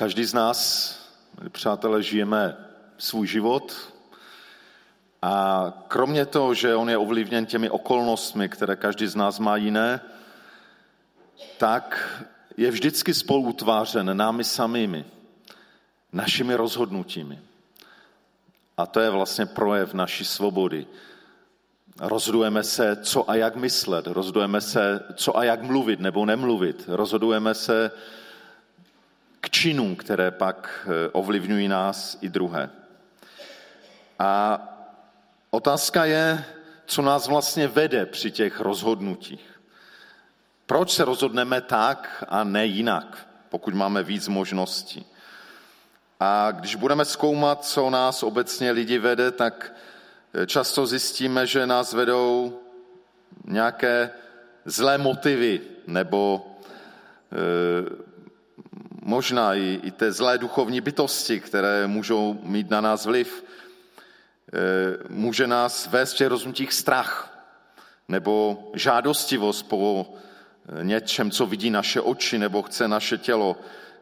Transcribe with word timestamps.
Každý 0.00 0.24
z 0.24 0.34
nás, 0.34 0.60
přátelé, 1.48 2.02
žijeme 2.02 2.56
svůj 2.98 3.26
život 3.26 3.92
a 5.22 5.64
kromě 5.88 6.26
toho, 6.26 6.54
že 6.54 6.74
on 6.74 6.90
je 6.90 6.98
ovlivněn 6.98 7.46
těmi 7.46 7.70
okolnostmi, 7.70 8.48
které 8.48 8.76
každý 8.76 9.06
z 9.06 9.14
nás 9.14 9.38
má 9.38 9.56
jiné, 9.56 10.00
tak 11.58 12.16
je 12.56 12.70
vždycky 12.70 13.14
spolutvářen 13.14 14.16
námi 14.16 14.44
samými, 14.44 15.04
našimi 16.12 16.54
rozhodnutími. 16.54 17.38
A 18.76 18.86
to 18.86 19.00
je 19.00 19.10
vlastně 19.10 19.46
projev 19.46 19.94
naší 19.94 20.24
svobody. 20.24 20.86
Rozhodujeme 21.98 22.62
se, 22.62 22.96
co 23.02 23.30
a 23.30 23.34
jak 23.34 23.56
myslet, 23.56 24.06
rozhodujeme 24.06 24.60
se, 24.60 25.04
co 25.14 25.38
a 25.38 25.44
jak 25.44 25.62
mluvit 25.62 26.00
nebo 26.00 26.26
nemluvit, 26.26 26.84
rozhodujeme 26.88 27.54
se 27.54 27.90
k 29.50 29.52
činům, 29.52 29.96
které 29.96 30.30
pak 30.30 30.86
eh, 30.86 31.08
ovlivňují 31.12 31.68
nás 31.68 32.18
i 32.20 32.28
druhé. 32.28 32.70
A 34.18 34.60
otázka 35.50 36.04
je, 36.04 36.44
co 36.86 37.02
nás 37.02 37.28
vlastně 37.28 37.68
vede 37.68 38.06
při 38.06 38.30
těch 38.30 38.60
rozhodnutích. 38.60 39.60
Proč 40.66 40.92
se 40.92 41.04
rozhodneme 41.04 41.60
tak 41.60 42.24
a 42.28 42.44
ne 42.44 42.66
jinak, 42.66 43.26
pokud 43.48 43.74
máme 43.74 44.02
víc 44.02 44.28
možností? 44.28 45.06
A 46.20 46.50
když 46.50 46.74
budeme 46.74 47.04
zkoumat, 47.04 47.64
co 47.64 47.90
nás 47.90 48.22
obecně 48.22 48.70
lidi 48.70 48.98
vede, 48.98 49.30
tak 49.30 49.72
eh, 50.34 50.46
často 50.46 50.86
zjistíme, 50.86 51.46
že 51.46 51.66
nás 51.66 51.92
vedou 51.92 52.60
nějaké 53.44 54.10
zlé 54.64 54.98
motivy 54.98 55.60
nebo 55.86 56.46
e, 57.32 58.09
možná 59.02 59.54
i, 59.54 59.80
i 59.82 59.90
té 59.90 60.12
zlé 60.12 60.38
duchovní 60.38 60.80
bytosti, 60.80 61.40
které 61.40 61.86
můžou 61.86 62.38
mít 62.42 62.70
na 62.70 62.80
nás 62.80 63.06
vliv. 63.06 63.44
E, 63.44 65.08
může 65.08 65.46
nás 65.46 65.86
vést 65.86 66.20
v 66.20 66.52
těch 66.52 66.72
strach 66.72 67.26
nebo 68.08 68.64
žádostivost 68.74 69.68
po 69.68 70.14
něčem, 70.82 71.30
co 71.30 71.46
vidí 71.46 71.70
naše 71.70 72.00
oči 72.00 72.38
nebo 72.38 72.62
chce 72.62 72.88
naše 72.88 73.18
tělo. 73.18 73.56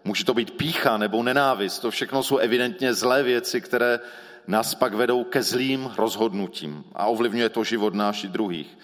Může 0.04 0.24
to 0.24 0.34
být 0.34 0.50
pícha 0.50 0.96
nebo 0.96 1.22
nenávist. 1.22 1.78
To 1.78 1.90
všechno 1.90 2.22
jsou 2.22 2.36
evidentně 2.36 2.94
zlé 2.94 3.22
věci, 3.22 3.60
které 3.60 4.00
nás 4.46 4.74
pak 4.74 4.94
vedou 4.94 5.24
ke 5.24 5.42
zlým 5.42 5.92
rozhodnutím 5.96 6.84
a 6.94 7.06
ovlivňuje 7.06 7.48
to 7.48 7.64
život 7.64 7.94
náš 7.94 8.24
i 8.24 8.28
druhých. 8.28 8.78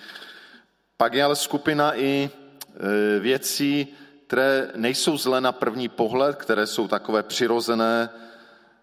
Pak 0.97 1.15
je 1.15 1.25
ale 1.25 1.37
skupina 1.37 1.95
i 1.95 2.31
e, 2.31 3.21
věcí, 3.21 3.89
které 4.27 4.71
nejsou 4.77 5.17
zlé 5.17 5.41
na 5.41 5.53
první 5.53 5.89
pohled, 5.89 6.37
které 6.37 6.67
jsou 6.67 6.89
takové 6.89 7.23
přirozené, 7.23 8.11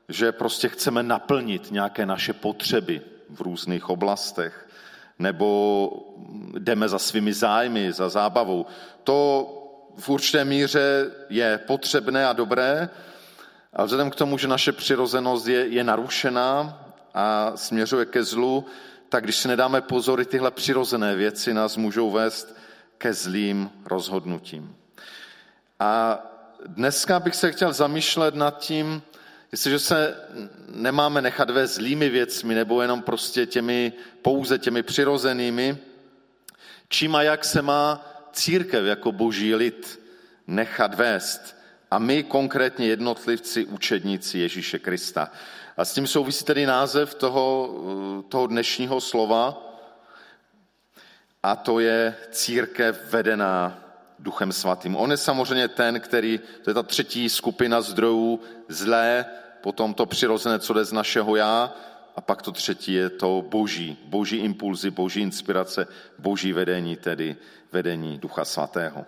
že 0.10 0.32
prostě 0.32 0.70
chceme 0.70 1.04
naplnit 1.04 1.72
nějaké 1.72 2.06
naše 2.06 2.34
potřeby 2.34 3.02
v 3.30 3.42
různých 3.42 3.90
oblastech, 3.90 4.68
nebo 5.20 5.90
jdeme 6.60 6.90
za 6.90 7.00
svými 7.00 7.34
zájmy, 7.34 7.92
za 7.92 8.10
zábavou. 8.10 8.66
To 9.04 9.48
v 9.98 10.10
určité 10.10 10.46
míře 10.46 11.12
je 11.30 11.58
potřebné 11.58 12.28
a 12.28 12.34
dobré, 12.34 12.90
ale 13.74 13.86
vzhledem 13.86 14.12
k 14.12 14.16
tomu, 14.16 14.38
že 14.38 14.48
naše 14.48 14.72
přirozenost 14.72 15.48
je, 15.48 15.68
je 15.68 15.84
narušená 15.84 16.86
a 17.14 17.52
směřuje 17.56 18.06
ke 18.06 18.24
zlu, 18.24 18.66
tak 19.10 19.24
když 19.24 19.36
si 19.36 19.48
nedáme 19.48 19.82
pozor, 19.82 20.26
tyhle 20.26 20.52
přirozené 20.52 21.16
věci 21.16 21.54
nás 21.54 21.78
můžou 21.78 22.12
vést 22.12 22.56
ke 22.98 23.14
zlým 23.14 23.70
rozhodnutím. 23.86 24.81
A 25.82 26.20
dneska 26.68 27.20
bych 27.20 27.36
se 27.36 27.52
chtěl 27.52 27.74
zamýšlet 27.74 28.36
nad 28.36 28.60
tím, 28.60 29.02
jestliže 29.52 29.80
se 29.80 30.16
nemáme 30.68 31.22
nechat 31.22 31.50
ve 31.50 31.68
zlými 31.68 32.10
věcmi 32.10 32.56
nebo 32.56 32.82
jenom 32.82 33.02
prostě 33.02 33.46
těmi, 33.46 33.94
pouze 34.22 34.60
těmi 34.60 34.84
přirozenými, 34.84 35.78
čím 36.90 37.16
a 37.16 37.24
jak 37.24 37.46
se 37.46 37.62
má 37.62 38.06
církev 38.32 38.86
jako 38.86 39.12
boží 39.12 39.56
lid 39.56 40.00
nechat 40.48 40.94
vést. 40.94 41.56
A 41.92 42.00
my 42.00 42.24
konkrétně 42.24 42.88
jednotlivci, 42.88 43.66
učedníci 43.66 44.40
Ježíše 44.40 44.80
Krista. 44.80 45.32
A 45.78 45.86
s 45.86 45.94
tím 45.94 46.08
souvisí 46.08 46.46
tedy 46.46 46.66
název 46.66 47.14
toho, 47.14 47.76
toho 48.30 48.48
dnešního 48.48 49.02
slova, 49.02 49.68
a 51.44 51.56
to 51.56 51.80
je 51.80 52.16
církev 52.32 53.12
vedená 53.12 53.91
Duchem 54.22 54.52
Svatým. 54.52 54.96
On 54.96 55.12
je 55.12 55.18
samozřejmě 55.18 55.68
ten, 55.68 56.00
který, 56.00 56.40
to 56.64 56.70
je 56.70 56.74
ta 56.74 56.84
třetí 56.84 57.30
skupina 57.30 57.82
zdrojů 57.82 58.40
zlé, 58.68 59.26
potom 59.62 59.94
to 59.94 60.06
přirozené, 60.06 60.60
co 60.60 60.74
jde 60.74 60.86
z 60.86 60.92
našeho 60.92 61.36
já, 61.36 61.74
a 62.16 62.22
pak 62.22 62.42
to 62.42 62.52
třetí 62.52 62.94
je 62.94 63.10
to 63.10 63.46
boží, 63.50 63.98
boží 64.06 64.38
impulzy, 64.38 64.92
boží 64.92 65.22
inspirace, 65.22 65.88
boží 66.20 66.54
vedení, 66.54 66.96
tedy 66.96 67.36
vedení 67.72 68.18
Ducha 68.18 68.46
Svatého. 68.46 69.00
E, 69.00 69.06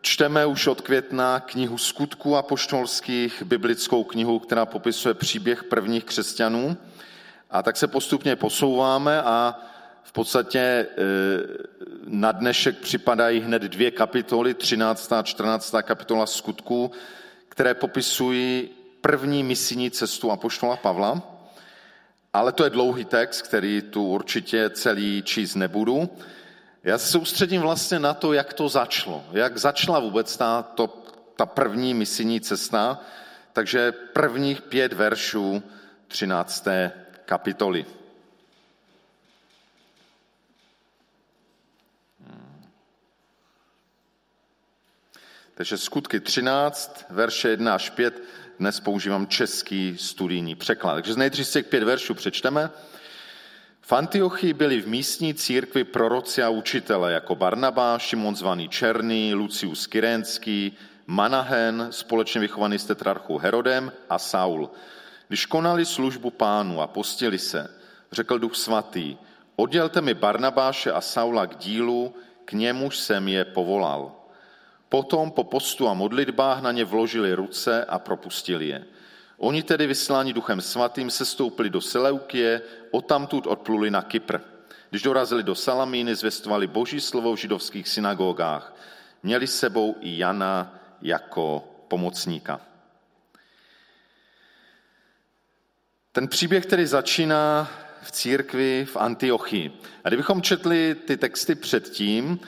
čteme 0.00 0.46
už 0.46 0.66
od 0.66 0.80
května 0.80 1.40
knihu 1.40 1.78
skutků 1.78 2.36
apoštolských, 2.36 3.42
biblickou 3.42 4.04
knihu, 4.04 4.38
která 4.38 4.66
popisuje 4.66 5.14
příběh 5.14 5.64
prvních 5.64 6.04
křesťanů. 6.04 6.76
A 7.50 7.62
tak 7.62 7.76
se 7.76 7.86
postupně 7.86 8.36
posouváme 8.36 9.22
a 9.22 9.60
v 10.08 10.12
podstatě 10.12 10.58
e, 10.58 10.86
na 12.04 12.32
dnešek 12.32 12.78
připadají 12.78 13.40
hned 13.40 13.62
dvě 13.62 13.90
kapitoly, 13.90 14.54
13. 14.54 15.12
a 15.12 15.22
14. 15.22 15.74
kapitola 15.82 16.26
skutků, 16.26 16.90
které 17.48 17.74
popisují 17.74 18.68
první 19.00 19.42
misijní 19.42 19.90
cestu 19.90 20.30
Apoštola 20.30 20.76
Pavla. 20.76 21.22
Ale 22.32 22.52
to 22.52 22.64
je 22.64 22.70
dlouhý 22.70 23.04
text, 23.04 23.42
který 23.42 23.82
tu 23.82 24.04
určitě 24.04 24.70
celý 24.70 25.22
číst 25.22 25.54
nebudu. 25.54 26.08
Já 26.84 26.98
se 26.98 27.06
soustředím 27.06 27.60
vlastně 27.60 27.98
na 27.98 28.14
to, 28.14 28.32
jak 28.32 28.52
to 28.52 28.68
začalo. 28.68 29.24
Jak 29.32 29.58
začala 29.58 29.98
vůbec 29.98 30.36
ta, 30.36 30.62
to, 30.62 31.02
ta 31.36 31.46
první 31.46 31.94
misijní 31.94 32.40
cesta. 32.40 33.00
Takže 33.52 33.92
prvních 33.92 34.62
pět 34.62 34.92
veršů 34.92 35.62
13. 36.06 36.68
kapitoly. 37.24 37.86
Takže 45.58 45.78
skutky 45.78 46.20
13, 46.20 47.04
verše 47.10 47.48
1 47.48 47.74
až 47.74 47.90
5, 47.90 48.22
dnes 48.58 48.80
používám 48.80 49.26
český 49.26 49.98
studijní 49.98 50.54
překlad. 50.54 50.94
Takže 50.94 51.14
nejdřív 51.14 51.46
z 51.46 51.52
těch 51.52 51.66
pět 51.66 51.84
veršů 51.84 52.14
přečteme. 52.14 52.70
V 53.80 53.92
Antiochii 53.92 54.52
byli 54.52 54.80
v 54.80 54.88
místní 54.88 55.34
církvi 55.34 55.84
proroci 55.84 56.42
a 56.42 56.48
učitele 56.48 57.12
jako 57.12 57.34
Barnabá, 57.34 57.98
Šimon 57.98 58.36
zvaný 58.36 58.68
Černý, 58.68 59.34
Lucius 59.34 59.86
Kyrenský, 59.86 60.76
Manahen, 61.06 61.88
společně 61.90 62.40
vychovaný 62.40 62.78
s 62.78 62.84
tetrarchou 62.84 63.38
Herodem 63.38 63.92
a 64.10 64.18
Saul. 64.18 64.70
Když 65.28 65.46
konali 65.46 65.86
službu 65.86 66.30
pánu 66.30 66.80
a 66.80 66.86
postili 66.86 67.38
se, 67.38 67.70
řekl 68.12 68.38
duch 68.38 68.56
svatý, 68.56 69.16
oddělte 69.56 70.00
mi 70.00 70.14
Barnabáše 70.14 70.92
a 70.92 71.00
Saula 71.00 71.46
k 71.46 71.56
dílu, 71.56 72.14
k 72.44 72.52
němuž 72.52 72.98
jsem 72.98 73.28
je 73.28 73.44
povolal. 73.44 74.17
Potom 74.88 75.30
po 75.30 75.44
postu 75.44 75.88
a 75.88 75.94
modlitbách 75.94 76.62
na 76.62 76.72
ně 76.72 76.84
vložili 76.84 77.34
ruce 77.34 77.84
a 77.84 77.98
propustili 77.98 78.68
je. 78.68 78.84
Oni 79.36 79.62
tedy 79.62 79.86
vysláni 79.86 80.32
duchem 80.32 80.60
svatým 80.60 81.10
sestoupili 81.10 81.70
do 81.70 81.80
Seleukie, 81.80 82.62
odtamtud 82.90 83.46
odpluli 83.46 83.90
na 83.90 84.02
Kypr. 84.02 84.38
Když 84.90 85.02
dorazili 85.02 85.42
do 85.42 85.54
Salamíny, 85.54 86.14
zvěstovali 86.14 86.66
boží 86.66 87.00
slovo 87.00 87.32
v 87.34 87.38
židovských 87.38 87.88
synagogách. 87.88 88.74
Měli 89.22 89.46
s 89.46 89.58
sebou 89.58 89.96
i 90.00 90.18
Jana 90.18 90.80
jako 91.02 91.64
pomocníka. 91.88 92.60
Ten 96.12 96.28
příběh, 96.28 96.66
který 96.66 96.86
začíná 96.86 97.70
v 98.02 98.12
církvi 98.12 98.84
v 98.84 98.96
Antiochii. 98.96 99.72
A 100.04 100.08
kdybychom 100.08 100.42
četli 100.42 100.94
ty 100.94 101.16
texty 101.16 101.54
předtím, 101.54 102.40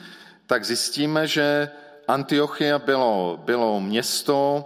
tak 0.47 0.65
zjistíme, 0.65 1.27
že 1.27 1.69
Antiochia 2.11 2.79
bylo, 2.79 3.39
bylo 3.45 3.79
město 3.79 4.65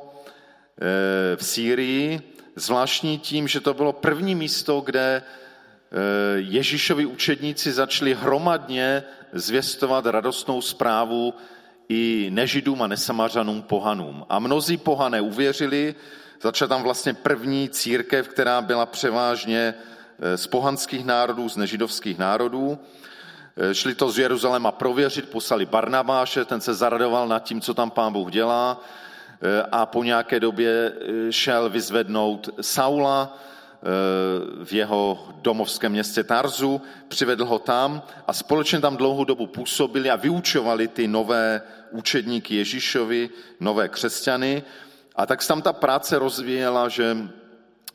eh, 0.82 1.36
v 1.36 1.46
Sýrii, 1.46 2.22
zvláštní 2.56 3.20
tím, 3.20 3.48
že 3.48 3.60
to 3.60 3.74
bylo 3.74 3.94
první 3.94 4.36
místo, 4.36 4.82
kde 4.82 5.22
eh, 5.22 5.96
Ježíšovi 6.36 7.06
učedníci 7.06 7.72
začali 7.72 8.14
hromadně 8.14 9.04
zvěstovat 9.34 10.06
radostnou 10.06 10.62
zprávu 10.62 11.34
i 11.90 12.30
nežidům 12.34 12.82
a 12.82 12.88
nesamařanům 12.88 13.62
pohanům. 13.62 14.26
A 14.30 14.40
mnozí 14.40 14.78
pohané 14.78 15.22
uvěřili, 15.22 15.96
začala 16.42 16.70
tam 16.70 16.84
vlastně 16.84 17.14
první 17.14 17.70
církev, 17.70 18.28
která 18.28 18.62
byla 18.62 18.86
převážně 18.86 19.74
eh, 20.20 20.38
z 20.38 20.48
pohanských 20.48 21.06
národů, 21.06 21.50
z 21.50 21.58
nežidovských 21.58 22.18
národů. 22.18 22.80
Eh, 23.58 23.76
šli 23.76 23.96
to 23.96 24.12
z 24.12 24.20
Jeruzaléma 24.20 24.72
prověřit, 24.72 25.30
poslali 25.30 25.66
Barnabáše, 25.66 26.46
ten 26.46 26.62
se 26.62 26.74
zaradoval 26.74 27.28
nad 27.28 27.44
tím, 27.44 27.62
co 27.62 27.74
tam 27.74 27.92
pán 27.92 28.14
Bůh 28.14 28.32
dělá. 28.32 28.82
a 29.72 29.86
po 29.86 30.04
nějaké 30.04 30.40
době 30.40 30.94
šel 31.30 31.70
vyzvednout 31.70 32.50
Saula 32.62 33.38
v 34.64 34.74
jeho 34.74 35.28
domovském 35.42 35.92
městě 35.92 36.24
Tarzu, 36.24 36.82
přivedl 37.08 37.46
ho 37.46 37.60
tam 37.60 38.02
a 38.28 38.34
společně 38.34 38.80
tam 38.80 38.98
dlouhou 38.98 39.24
dobu 39.24 39.48
působili 39.48 40.10
a 40.10 40.16
vyučovali 40.16 40.88
ty 40.88 41.08
nové 41.08 41.62
učedníky 41.92 42.56
Ježíšovi, 42.56 43.30
nové 43.60 43.90
křesťany. 43.90 44.64
A 45.16 45.26
tak 45.26 45.42
se 45.42 45.48
tam 45.48 45.62
ta 45.62 45.74
práce 45.74 46.20
rozvíjela, 46.20 46.90
že 46.90 47.18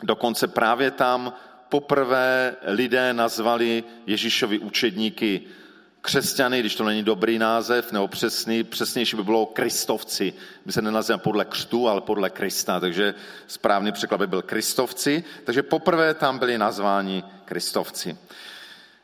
dokonce 0.02 0.48
právě 0.48 0.90
tam 0.90 1.32
poprvé 1.70 2.56
lidé 2.62 3.12
nazvali 3.12 3.84
Ježíšovi 4.06 4.58
učedníky 4.58 5.40
křesťany, 6.00 6.60
když 6.60 6.74
to 6.74 6.84
není 6.84 7.02
dobrý 7.02 7.38
název, 7.38 7.92
nebo 7.92 8.08
přesný, 8.08 8.64
přesnější 8.64 9.16
by 9.16 9.22
bylo 9.22 9.46
kristovci. 9.46 10.34
My 10.64 10.72
se 10.72 10.82
nenazýváme 10.82 11.22
podle 11.22 11.44
křtu, 11.44 11.88
ale 11.88 12.00
podle 12.00 12.30
Krista, 12.30 12.80
takže 12.80 13.14
správný 13.46 13.92
překlad 13.92 14.18
by 14.18 14.26
byl 14.26 14.42
kristovci. 14.42 15.24
Takže 15.44 15.62
poprvé 15.62 16.14
tam 16.14 16.38
byli 16.38 16.58
nazváni 16.58 17.24
kristovci. 17.44 18.16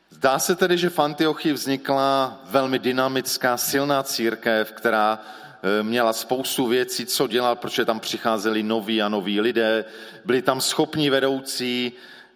Zdá 0.09 0.39
se 0.39 0.55
tedy, 0.55 0.77
že 0.77 0.89
v 0.89 0.99
Antiochii 0.99 1.53
vznikla 1.53 2.41
velmi 2.45 2.79
dynamická, 2.79 3.57
silná 3.57 4.03
církev, 4.03 4.71
která 4.71 5.19
e, 5.79 5.83
měla 5.83 6.13
spoustu 6.13 6.67
věcí, 6.67 7.05
co 7.05 7.27
dělat, 7.27 7.59
protože 7.59 7.85
tam 7.85 7.99
přicházeli 7.99 8.63
noví 8.63 9.01
a 9.01 9.09
noví 9.09 9.41
lidé. 9.41 9.85
Byli 10.25 10.41
tam 10.41 10.61
schopní 10.61 11.09
vedoucí, 11.09 11.91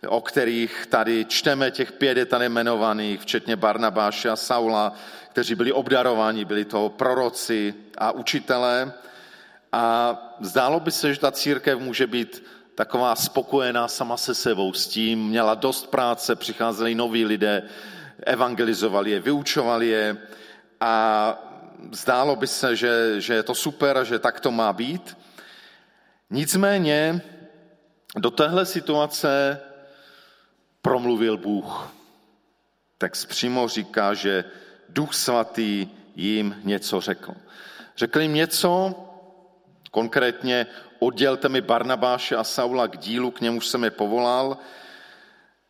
o 0.08 0.22
kterých 0.22 0.86
tady 0.86 1.26
čteme, 1.26 1.72
těch 1.72 1.92
pět 1.92 2.30
tady 2.30 2.46
jmenovaných, 2.46 3.22
včetně 3.22 3.56
Barnabáše 3.56 4.30
a 4.30 4.36
Saula, 4.36 4.94
kteří 5.30 5.56
byli 5.56 5.72
obdarováni, 5.72 6.46
byli 6.46 6.66
to 6.66 6.90
proroci 6.90 7.74
a 7.98 8.12
učitelé. 8.12 8.94
A 9.72 10.18
zdálo 10.40 10.80
by 10.80 10.92
se, 10.92 11.14
že 11.14 11.20
ta 11.20 11.32
církev 11.32 11.80
může 11.80 12.08
být 12.08 12.44
taková 12.76 13.16
spokojená 13.16 13.88
sama 13.88 14.18
se 14.18 14.36
sebou 14.36 14.74
s 14.74 14.88
tím, 14.88 15.28
měla 15.28 15.56
dost 15.56 15.88
práce, 15.88 16.36
přicházeli 16.36 16.96
noví 16.96 17.26
lidé, 17.26 17.64
evangelizovali 18.26 19.12
je, 19.12 19.20
vyučovali 19.20 19.88
je 19.88 20.18
a 20.80 21.36
zdálo 21.92 22.36
by 22.36 22.48
se, 22.48 22.76
že, 22.76 23.22
že 23.22 23.34
je 23.34 23.44
to 23.44 23.56
super 23.56 23.98
a 23.98 24.04
že 24.04 24.20
tak 24.20 24.40
to 24.40 24.52
má 24.52 24.74
být. 24.74 25.18
Nicméně 26.30 27.22
do 28.18 28.32
téhle 28.32 28.66
situace 28.66 29.60
promluvil 30.82 31.38
Bůh. 31.38 31.94
Text 32.98 33.26
přímo 33.26 33.68
říká, 33.68 34.14
že 34.14 34.44
Duch 34.90 35.14
Svatý 35.14 35.88
jim 36.16 36.56
něco 36.64 37.02
řekl. 37.02 37.34
Řekl 37.98 38.22
jim 38.22 38.34
něco, 38.34 38.96
konkrétně 39.92 40.68
oddělte 41.00 41.50
mi 41.50 41.62
Barnabáše 41.62 42.36
a 42.36 42.44
Saula 42.44 42.88
k 42.88 42.98
dílu, 42.98 43.32
k 43.32 43.42
němuž 43.42 43.68
jsem 43.68 43.84
je 43.84 43.92
povolal, 43.92 44.58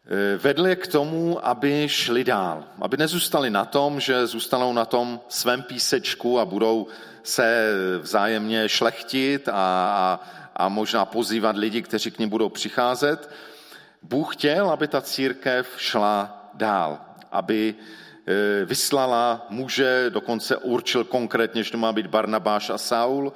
eh, 0.05 0.37
vedl 0.37 0.67
je 0.67 0.75
k 0.75 0.87
tomu, 0.87 1.47
aby 1.47 1.89
šli 1.89 2.23
dál. 2.23 2.63
Aby 2.81 2.97
nezůstali 2.97 3.49
na 3.49 3.65
tom, 3.65 3.99
že 3.99 4.27
zůstanou 4.27 4.73
na 4.73 4.85
tom 4.85 5.19
svém 5.27 5.61
písečku 5.63 6.39
a 6.39 6.45
budou 6.45 6.87
se 7.23 7.73
vzájemně 7.99 8.69
šlechtit 8.69 9.49
a, 9.49 9.53
a, 9.53 10.19
a 10.55 10.69
možná 10.69 11.05
pozývat 11.05 11.55
lidi, 11.57 11.81
kteří 11.81 12.11
k 12.11 12.19
ním 12.19 12.29
budou 12.29 12.49
přicházet, 12.49 13.29
Bůh 14.01 14.35
chtěl, 14.35 14.69
aby 14.69 14.87
ta 14.87 15.01
církev 15.01 15.67
šla 15.77 16.49
dál, 16.53 16.99
aby 17.31 17.75
e, 18.27 18.65
vyslala 18.65 19.45
muže, 19.49 20.05
dokonce 20.09 20.57
určil 20.57 21.03
konkrétně, 21.03 21.63
že 21.63 21.71
to 21.71 21.77
má 21.77 21.93
být 21.93 22.07
Barnabáš 22.07 22.69
a 22.69 22.77
Saul, 22.77 23.33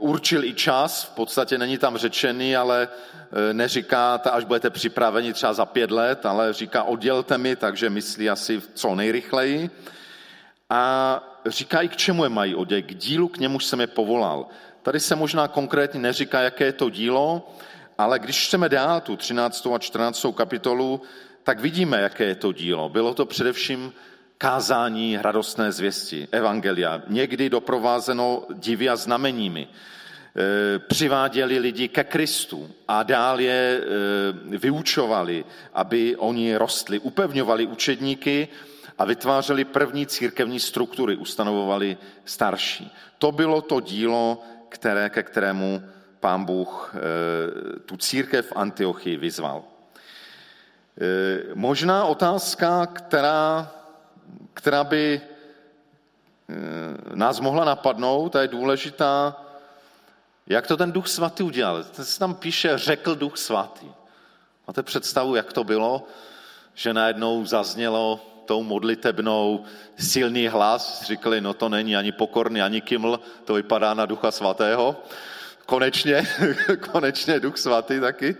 určil 0.00 0.44
i 0.44 0.54
čas, 0.54 1.04
v 1.04 1.10
podstatě 1.10 1.58
není 1.58 1.78
tam 1.78 1.96
řečený, 1.96 2.56
ale 2.56 2.88
e, 3.50 3.54
neříká, 3.54 4.14
až 4.14 4.44
budete 4.44 4.70
připraveni 4.70 5.32
třeba 5.32 5.52
za 5.52 5.66
pět 5.66 5.90
let, 5.90 6.26
ale 6.26 6.52
říká, 6.52 6.82
oddělte 6.82 7.38
mi, 7.38 7.56
takže 7.56 7.90
myslí 7.90 8.30
asi 8.30 8.62
co 8.74 8.94
nejrychleji. 8.94 9.70
A 10.70 11.22
říká 11.46 11.80
i 11.80 11.88
k 11.88 11.96
čemu 11.96 12.24
je 12.24 12.30
mají 12.30 12.54
oddělit, 12.54 12.82
k 12.82 12.94
dílu, 12.94 13.28
k 13.28 13.38
němuž 13.38 13.64
jsem 13.64 13.80
je 13.80 13.86
povolal. 13.86 14.46
Tady 14.82 15.00
se 15.00 15.16
možná 15.16 15.48
konkrétně 15.48 16.00
neříká, 16.00 16.40
jaké 16.40 16.64
je 16.64 16.72
to 16.72 16.90
dílo, 16.90 17.54
ale 17.98 18.18
když 18.18 18.36
čteme 18.36 18.68
dál 18.68 19.00
tu 19.00 19.16
13. 19.16 19.66
a 19.74 19.78
14. 19.78 20.26
kapitolu, 20.34 21.02
tak 21.42 21.60
vidíme, 21.60 22.00
jaké 22.00 22.24
je 22.24 22.34
to 22.34 22.52
dílo. 22.52 22.88
Bylo 22.88 23.14
to 23.14 23.26
především 23.26 23.92
kázání 24.38 25.18
radostné 25.20 25.72
zvěsti, 25.72 26.28
evangelia, 26.32 27.02
někdy 27.08 27.50
doprovázeno 27.50 28.42
divy 28.54 28.88
a 28.88 28.96
znameními. 28.96 29.68
E, 29.68 30.78
přiváděli 30.78 31.58
lidi 31.58 31.88
ke 31.88 32.04
Kristu 32.04 32.70
a 32.88 33.02
dál 33.02 33.40
je 33.40 33.80
e, 33.80 34.58
vyučovali, 34.58 35.44
aby 35.74 36.16
oni 36.16 36.56
rostli, 36.56 36.98
upevňovali 36.98 37.66
učedníky 37.66 38.48
a 38.98 39.04
vytvářeli 39.04 39.64
první 39.64 40.06
církevní 40.06 40.60
struktury, 40.60 41.16
ustanovovali 41.16 41.96
starší. 42.24 42.92
To 43.18 43.32
bylo 43.32 43.62
to 43.62 43.80
dílo, 43.80 44.42
které, 44.68 45.10
ke 45.10 45.22
kterému 45.22 45.82
pán 46.20 46.44
Bůh 46.44 46.94
eh, 46.94 47.00
tu 47.80 47.96
církev 47.96 48.46
v 48.46 48.56
Antiochii 48.56 49.16
vyzval. 49.16 49.62
Eh, 51.00 51.54
možná 51.54 52.04
otázka, 52.04 52.86
která, 52.86 53.70
která 54.54 54.84
by 54.84 55.20
eh, 55.20 56.54
nás 57.14 57.40
mohla 57.40 57.64
napadnout 57.64 58.36
a 58.36 58.42
je 58.42 58.48
důležitá, 58.48 59.36
jak 60.46 60.66
to 60.66 60.76
ten 60.76 60.92
duch 60.92 61.08
svatý 61.08 61.42
udělal. 61.42 61.84
Ten 61.84 62.04
se 62.04 62.18
tam 62.18 62.34
píše, 62.34 62.78
řekl 62.78 63.14
duch 63.14 63.36
svatý. 63.36 63.86
Máte 64.66 64.82
představu, 64.82 65.34
jak 65.34 65.52
to 65.52 65.64
bylo, 65.64 66.06
že 66.74 66.94
najednou 66.94 67.44
zaznělo 67.44 68.20
tou 68.46 68.62
modlitebnou 68.62 69.64
silný 69.98 70.48
hlas, 70.48 71.02
říkali, 71.02 71.40
no 71.40 71.54
to 71.54 71.68
není 71.68 71.96
ani 71.96 72.12
pokorný, 72.12 72.62
ani 72.62 72.80
kiml, 72.80 73.20
to 73.44 73.54
vypadá 73.54 73.94
na 73.94 74.06
ducha 74.06 74.30
svatého 74.30 74.96
konečně, 75.66 76.28
konečně 76.92 77.40
duch 77.40 77.58
svatý 77.58 78.00
taky. 78.00 78.36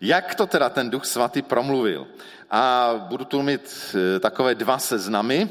Jak 0.00 0.34
to 0.34 0.46
teda 0.46 0.68
ten 0.70 0.90
duch 0.90 1.04
svatý 1.04 1.42
promluvil? 1.42 2.06
A 2.50 2.94
budu 3.08 3.24
tu 3.24 3.42
mít 3.42 3.94
e, 4.16 4.20
takové 4.20 4.54
dva 4.54 4.78
seznamy. 4.78 5.48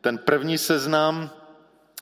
Ten 0.00 0.18
první 0.18 0.58
seznam 0.58 1.30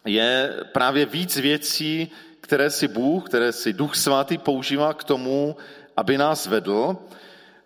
je 0.05 0.55
právě 0.73 1.07
víc 1.07 1.37
věcí, 1.37 2.11
které 2.41 2.71
si 2.71 2.89
Bůh, 2.89 3.27
které 3.27 3.53
si 3.53 3.73
duch 3.73 3.97
svatý 3.97 4.39
používá 4.39 4.95
k 4.95 5.05
tomu, 5.05 5.57
aby 5.97 6.19
nás 6.19 6.47
vedl. 6.47 6.97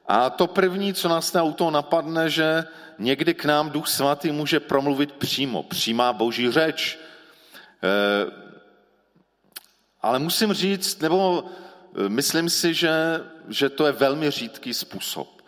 A 0.09 0.31
to 0.31 0.47
první, 0.47 0.95
co 0.95 1.09
nás 1.09 1.33
na 1.33 1.53
toho 1.53 1.71
napadne, 1.71 2.31
že 2.31 2.65
někdy 2.99 3.35
k 3.35 3.45
nám 3.45 3.71
duch 3.71 3.89
svatý 3.89 4.33
může 4.33 4.61
promluvit 4.61 5.13
přímo, 5.13 5.63
přímá 5.63 6.13
boží 6.13 6.51
řeč. 6.51 6.99
Ale 10.03 10.19
musím 10.19 10.53
říct, 10.53 11.01
nebo 11.01 11.45
eh, 11.45 12.09
myslím 12.09 12.51
si, 12.51 12.75
že, 12.75 12.91
že 13.49 13.69
to 13.69 13.87
je 13.87 13.93
velmi 13.93 14.31
řídký 14.31 14.75
způsob. 14.75 15.43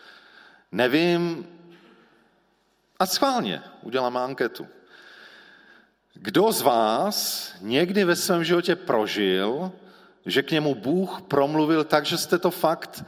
Nevím, 0.73 1.47
a 2.99 3.07
schválně 3.07 3.63
uděláme 3.83 4.21
anketu. 4.21 4.67
Kdo 6.15 6.53
z 6.53 6.63
vás 6.63 7.49
někdy 7.61 8.05
ve 8.05 8.17
svém 8.17 8.45
životě 8.45 8.77
prožil, 8.77 9.73
že 10.27 10.43
k 10.43 10.51
němu 10.51 10.75
Bůh 10.75 11.23
promluvil 11.23 11.85
tak, 11.85 12.07
že 12.07 12.19
jste 12.19 12.39
to 12.39 12.51
fakt 12.51 13.05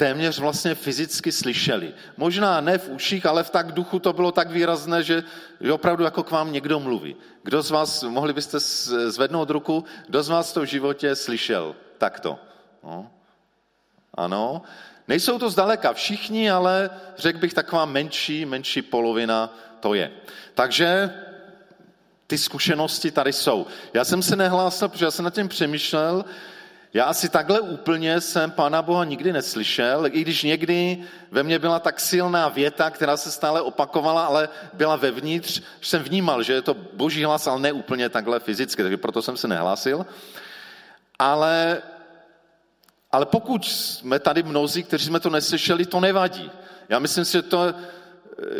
téměř 0.00 0.38
vlastně 0.38 0.74
fyzicky 0.74 1.32
slyšeli. 1.32 1.92
Možná 2.16 2.60
ne 2.60 2.78
v 2.78 2.88
uších, 2.88 3.26
ale 3.26 3.44
v 3.44 3.50
tak 3.50 3.72
duchu 3.72 3.98
to 3.98 4.12
bylo 4.12 4.32
tak 4.32 4.50
výrazné, 4.50 5.02
že, 5.02 5.24
opravdu 5.72 6.04
jako 6.04 6.22
k 6.22 6.30
vám 6.30 6.52
někdo 6.52 6.80
mluví. 6.80 7.16
Kdo 7.42 7.62
z 7.62 7.70
vás, 7.70 8.02
mohli 8.02 8.32
byste 8.32 8.60
zvednout 9.12 9.50
ruku, 9.50 9.84
kdo 10.08 10.22
z 10.22 10.28
vás 10.28 10.52
to 10.52 10.60
v 10.60 10.64
životě 10.64 11.16
slyšel 11.16 11.76
takto? 11.98 12.38
No. 12.84 13.10
Ano. 14.14 14.62
Nejsou 15.08 15.38
to 15.38 15.50
zdaleka 15.50 15.92
všichni, 15.92 16.50
ale 16.50 16.90
řekl 17.16 17.38
bych 17.38 17.54
taková 17.54 17.84
menší, 17.84 18.44
menší 18.44 18.82
polovina 18.82 19.52
to 19.80 19.94
je. 19.94 20.10
Takže 20.54 21.12
ty 22.26 22.38
zkušenosti 22.38 23.10
tady 23.10 23.32
jsou. 23.32 23.66
Já 23.92 24.04
jsem 24.04 24.22
se 24.22 24.36
nehlásil, 24.36 24.88
protože 24.88 25.04
já 25.04 25.10
jsem 25.10 25.24
nad 25.24 25.34
tím 25.34 25.48
přemýšlel, 25.48 26.24
já 26.94 27.04
asi 27.04 27.28
takhle 27.28 27.60
úplně 27.60 28.20
jsem 28.20 28.50
Pána 28.50 28.82
Boha 28.82 29.04
nikdy 29.04 29.32
neslyšel, 29.32 30.06
i 30.06 30.20
když 30.20 30.42
někdy 30.42 31.04
ve 31.30 31.42
mně 31.42 31.58
byla 31.58 31.78
tak 31.78 32.00
silná 32.00 32.48
věta, 32.48 32.90
která 32.90 33.16
se 33.16 33.30
stále 33.30 33.60
opakovala, 33.60 34.26
ale 34.26 34.48
byla 34.72 34.96
vevnitř, 34.96 35.60
že 35.80 35.88
jsem 35.88 36.02
vnímal, 36.02 36.42
že 36.42 36.52
je 36.52 36.62
to 36.62 36.74
boží 36.74 37.24
hlas, 37.24 37.46
ale 37.46 37.60
ne 37.60 37.72
úplně 37.72 38.08
takhle 38.08 38.40
fyzicky, 38.40 38.82
takže 38.82 38.96
proto 38.96 39.22
jsem 39.22 39.36
se 39.36 39.48
nehlásil. 39.48 40.06
Ale, 41.18 41.82
ale 43.12 43.26
pokud 43.26 43.64
jsme 43.64 44.18
tady 44.18 44.42
mnozí, 44.42 44.82
kteří 44.82 45.06
jsme 45.06 45.20
to 45.20 45.30
neslyšeli, 45.30 45.86
to 45.86 46.00
nevadí. 46.00 46.50
Já 46.88 46.98
myslím 46.98 47.24
si, 47.24 47.32
že, 47.32 47.42
to, 47.42 47.74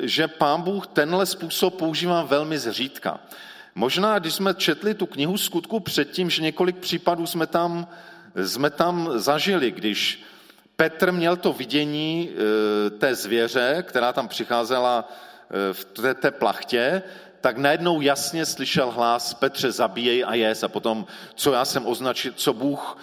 že 0.03 0.29
pán 0.29 0.63
Bůh 0.63 0.87
tenhle 0.87 1.27
způsob 1.27 1.75
používá 1.75 2.23
velmi 2.23 2.59
zřídka. 2.59 3.21
Možná, 3.75 4.19
když 4.19 4.35
jsme 4.35 4.55
četli 4.55 4.95
tu 4.95 5.07
knihu 5.07 5.39
skutku 5.39 5.81
předtím, 5.81 6.31
že 6.31 6.43
několik 6.43 6.77
případů 6.77 7.27
jsme 7.27 7.47
tam, 7.47 7.89
jsme 8.37 8.71
tam 8.71 9.11
zažili, 9.15 9.71
když 9.71 10.23
Petr 10.77 11.13
měl 11.13 11.37
to 11.37 11.53
vidění 11.53 12.31
e, 12.31 12.91
té 12.91 13.15
zvěře, 13.15 13.85
která 13.89 14.13
tam 14.13 14.29
přicházela 14.29 15.09
e, 15.09 15.73
v 15.73 15.85
té, 15.85 16.15
té 16.15 16.31
plachtě, 16.31 17.03
tak 17.41 17.57
najednou 17.57 18.01
jasně 18.01 18.47
slyšel 18.47 18.91
hlas 18.91 19.35
Petře 19.35 19.73
zabíjej 19.73 20.25
a 20.27 20.35
jes 20.35 20.63
a 20.63 20.69
potom, 20.69 21.07
co 21.35 21.53
já 21.53 21.65
jsem 21.65 21.87
označil, 21.87 22.33
co 22.37 22.53
Bůh 22.53 22.99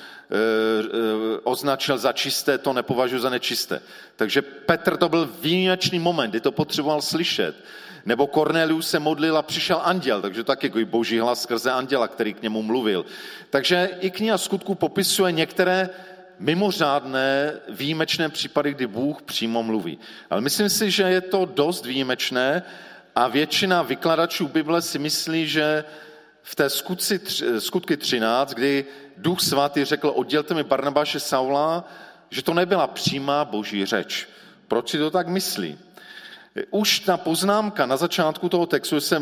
označil 1.44 1.98
za 1.98 2.14
čisté, 2.14 2.58
to 2.58 2.74
nepovažuji 2.74 3.20
za 3.20 3.30
nečisté. 3.30 3.82
Takže 4.16 4.42
Petr 4.42 4.98
to 4.98 5.10
byl 5.10 5.30
výjimečný 5.42 6.00
moment, 6.00 6.30
kdy 6.30 6.40
to 6.40 6.52
potřeboval 6.52 7.02
slyšet. 7.02 7.56
Nebo 8.06 8.28
Cornelius 8.28 8.90
se 8.90 9.00
modlil 9.00 9.38
a 9.38 9.42
přišel 9.42 9.82
anděl, 9.84 10.22
takže 10.22 10.44
tak 10.44 10.64
jako 10.64 10.80
boží 10.86 11.20
hlas 11.20 11.42
skrze 11.42 11.72
anděla, 11.72 12.08
který 12.08 12.34
k 12.34 12.42
němu 12.42 12.64
mluvil. 12.64 13.06
Takže 13.50 13.90
i 14.00 14.12
kniha 14.12 14.38
skutku 14.38 14.76
popisuje 14.76 15.32
některé 15.32 15.90
mimořádné, 16.40 17.54
výjimečné 17.70 18.30
případy, 18.30 18.74
kdy 18.74 18.88
Bůh 18.88 19.22
přímo 19.22 19.64
mluví. 19.64 20.00
Ale 20.30 20.42
myslím 20.42 20.70
si, 20.70 20.92
že 20.92 21.04
je 21.04 21.22
to 21.22 21.46
dost 21.46 21.86
výjimečné 21.86 22.64
a 23.16 23.28
většina 23.28 23.82
vykladačů 23.82 24.48
Bible 24.48 24.82
si 24.82 25.00
myslí, 25.00 25.48
že 25.48 25.84
v 26.42 26.56
té 26.56 26.70
skutci, 26.70 27.20
skutky 27.60 27.98
13, 27.98 28.54
kdy 28.54 28.86
Duch 29.18 29.42
Svatý 29.42 29.86
řekl, 29.86 30.14
oddělte 30.16 30.54
mi 30.54 30.64
Barnabáše 30.64 31.20
Saula, 31.20 31.84
že 32.30 32.42
to 32.44 32.54
nebyla 32.54 32.88
přímá 32.88 33.46
boží 33.46 33.86
řeč. 33.86 34.28
Proč 34.68 34.90
si 34.90 34.98
to 34.98 35.12
tak 35.12 35.28
myslí? 35.28 35.78
Už 36.72 37.00
ta 37.00 37.18
poznámka 37.18 37.86
na 37.86 37.98
začátku 37.98 38.50
toho 38.50 38.66
textu 38.66 39.02
se 39.02 39.18
e, 39.18 39.22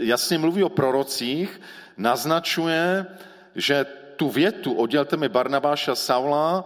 jasně 0.00 0.38
mluví 0.38 0.62
o 0.64 0.68
prorocích, 0.68 1.60
naznačuje, 1.96 3.06
že 3.54 3.86
tu 4.16 4.28
větu 4.28 4.72
oddělte 4.72 5.16
mi 5.16 5.28
Barnabáša 5.28 5.94
Saula 5.94 6.64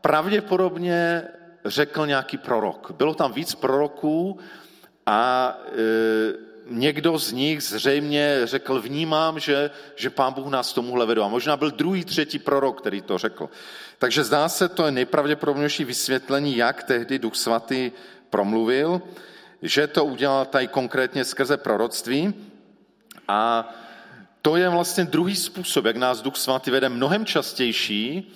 pravděpodobně 0.00 1.22
řekl 1.64 2.06
nějaký 2.06 2.38
prorok. 2.38 2.90
Bylo 2.96 3.14
tam 3.14 3.32
víc 3.32 3.54
proroků 3.54 4.38
a 5.06 5.54
e, 5.66 6.53
někdo 6.66 7.18
z 7.18 7.32
nich 7.32 7.62
zřejmě 7.62 8.40
řekl, 8.44 8.80
vnímám, 8.80 9.40
že, 9.40 9.70
že 9.96 10.10
pán 10.10 10.32
Bůh 10.32 10.46
nás 10.46 10.72
tomuhle 10.72 11.06
vedou. 11.06 11.22
A 11.22 11.28
možná 11.28 11.56
byl 11.56 11.70
druhý, 11.70 12.04
třetí 12.04 12.38
prorok, 12.38 12.80
který 12.80 13.02
to 13.02 13.18
řekl. 13.18 13.48
Takže 13.98 14.24
zdá 14.24 14.48
se, 14.48 14.68
to 14.68 14.86
je 14.86 14.92
nejpravděpodobnější 14.92 15.84
vysvětlení, 15.84 16.56
jak 16.56 16.82
tehdy 16.82 17.18
Duch 17.18 17.36
Svatý 17.36 17.92
promluvil 18.30 19.02
že 19.64 19.86
to 19.86 20.04
udělal 20.04 20.44
tady 20.44 20.68
konkrétně 20.68 21.24
skrze 21.24 21.56
proroctví. 21.56 22.34
A 23.28 23.72
to 24.42 24.56
je 24.56 24.68
vlastně 24.68 25.04
druhý 25.04 25.36
způsob, 25.36 25.84
jak 25.84 25.96
nás 25.96 26.22
Duch 26.22 26.36
Svatý 26.36 26.70
vede 26.70 26.88
mnohem 26.88 27.26
častější, 27.26 28.32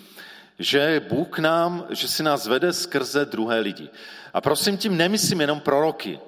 že 0.58 1.02
Bůh 1.08 1.38
nám, 1.38 1.86
že 1.90 2.08
si 2.08 2.22
nás 2.22 2.46
vede 2.46 2.72
skrze 2.72 3.24
druhé 3.24 3.60
lidi. 3.60 3.88
A 4.34 4.40
prosím 4.40 4.76
tím 4.76 4.96
nemyslím 4.96 5.40
jenom 5.40 5.60
proroky. 5.60 6.20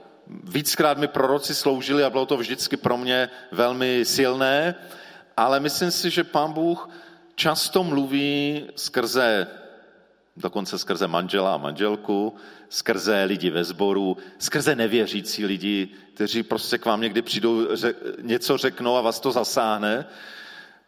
Víckrát 0.45 0.99
mi 0.99 1.09
proroci 1.09 1.55
sloužili 1.55 2.05
a 2.05 2.11
bylo 2.11 2.27
to 2.27 2.37
vždycky 2.37 2.77
pro 2.77 2.97
mě 2.97 3.31
velmi 3.53 4.05
silné, 4.05 4.75
ale 5.37 5.61
myslím 5.61 5.91
si, 5.91 6.11
že 6.11 6.25
pán 6.25 6.53
Bůh 6.53 6.89
často 7.35 7.85
mluví 7.85 8.65
skrze 8.77 9.47
dokonce 10.37 10.79
skrze 10.79 11.09
manžela 11.09 11.55
a 11.55 11.57
manželku, 11.57 12.35
skrze 12.69 13.25
lidi 13.25 13.51
ve 13.51 13.65
sboru, 13.65 14.17
skrze 14.39 14.75
nevěřící 14.77 15.47
lidi, 15.47 15.89
kteří 16.15 16.43
prostě 16.43 16.79
k 16.79 16.87
vám 16.87 17.01
někdy 17.01 17.23
přijdou, 17.23 17.67
něco 18.23 18.57
řeknou 18.57 18.97
a 18.97 19.01
vás 19.01 19.21
to 19.21 19.33
zasáhne. 19.33 20.07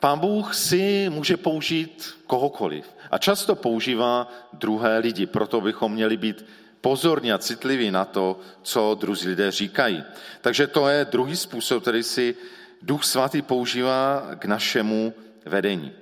Pán 0.01 0.19
Bůh 0.19 0.55
si 0.55 1.07
může 1.11 1.37
použít 1.37 2.15
kohokoliv 2.27 2.97
a 3.11 3.19
často 3.19 3.55
používá 3.55 4.29
druhé 4.53 4.99
lidi, 4.99 5.27
proto 5.27 5.61
bychom 5.61 5.93
měli 5.93 6.17
být 6.17 6.45
pozorní 6.83 7.33
a 7.33 7.39
citliví 7.39 7.91
na 7.91 8.05
to, 8.05 8.41
co 8.63 8.95
druzí 9.01 9.29
lidé 9.29 9.51
říkají. 9.51 10.05
Takže 10.41 10.67
to 10.67 10.89
je 10.89 11.05
druhý 11.05 11.37
způsob, 11.37 11.83
který 11.83 12.03
si 12.03 12.37
Duch 12.83 13.05
Svatý 13.05 13.43
používá 13.43 14.29
k 14.39 14.45
našemu 14.45 15.15
vedení. 15.47 15.93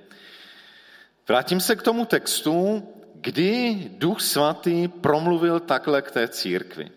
Vrátím 1.27 1.61
se 1.61 1.75
k 1.75 1.81
tomu 1.81 2.05
textu, 2.05 2.83
kdy 3.13 3.77
Duch 3.97 4.21
Svatý 4.21 4.87
promluvil 4.87 5.59
takhle 5.59 6.01
k 6.01 6.11
té 6.11 6.27
církvi. 6.27 6.85
E, 6.85 6.91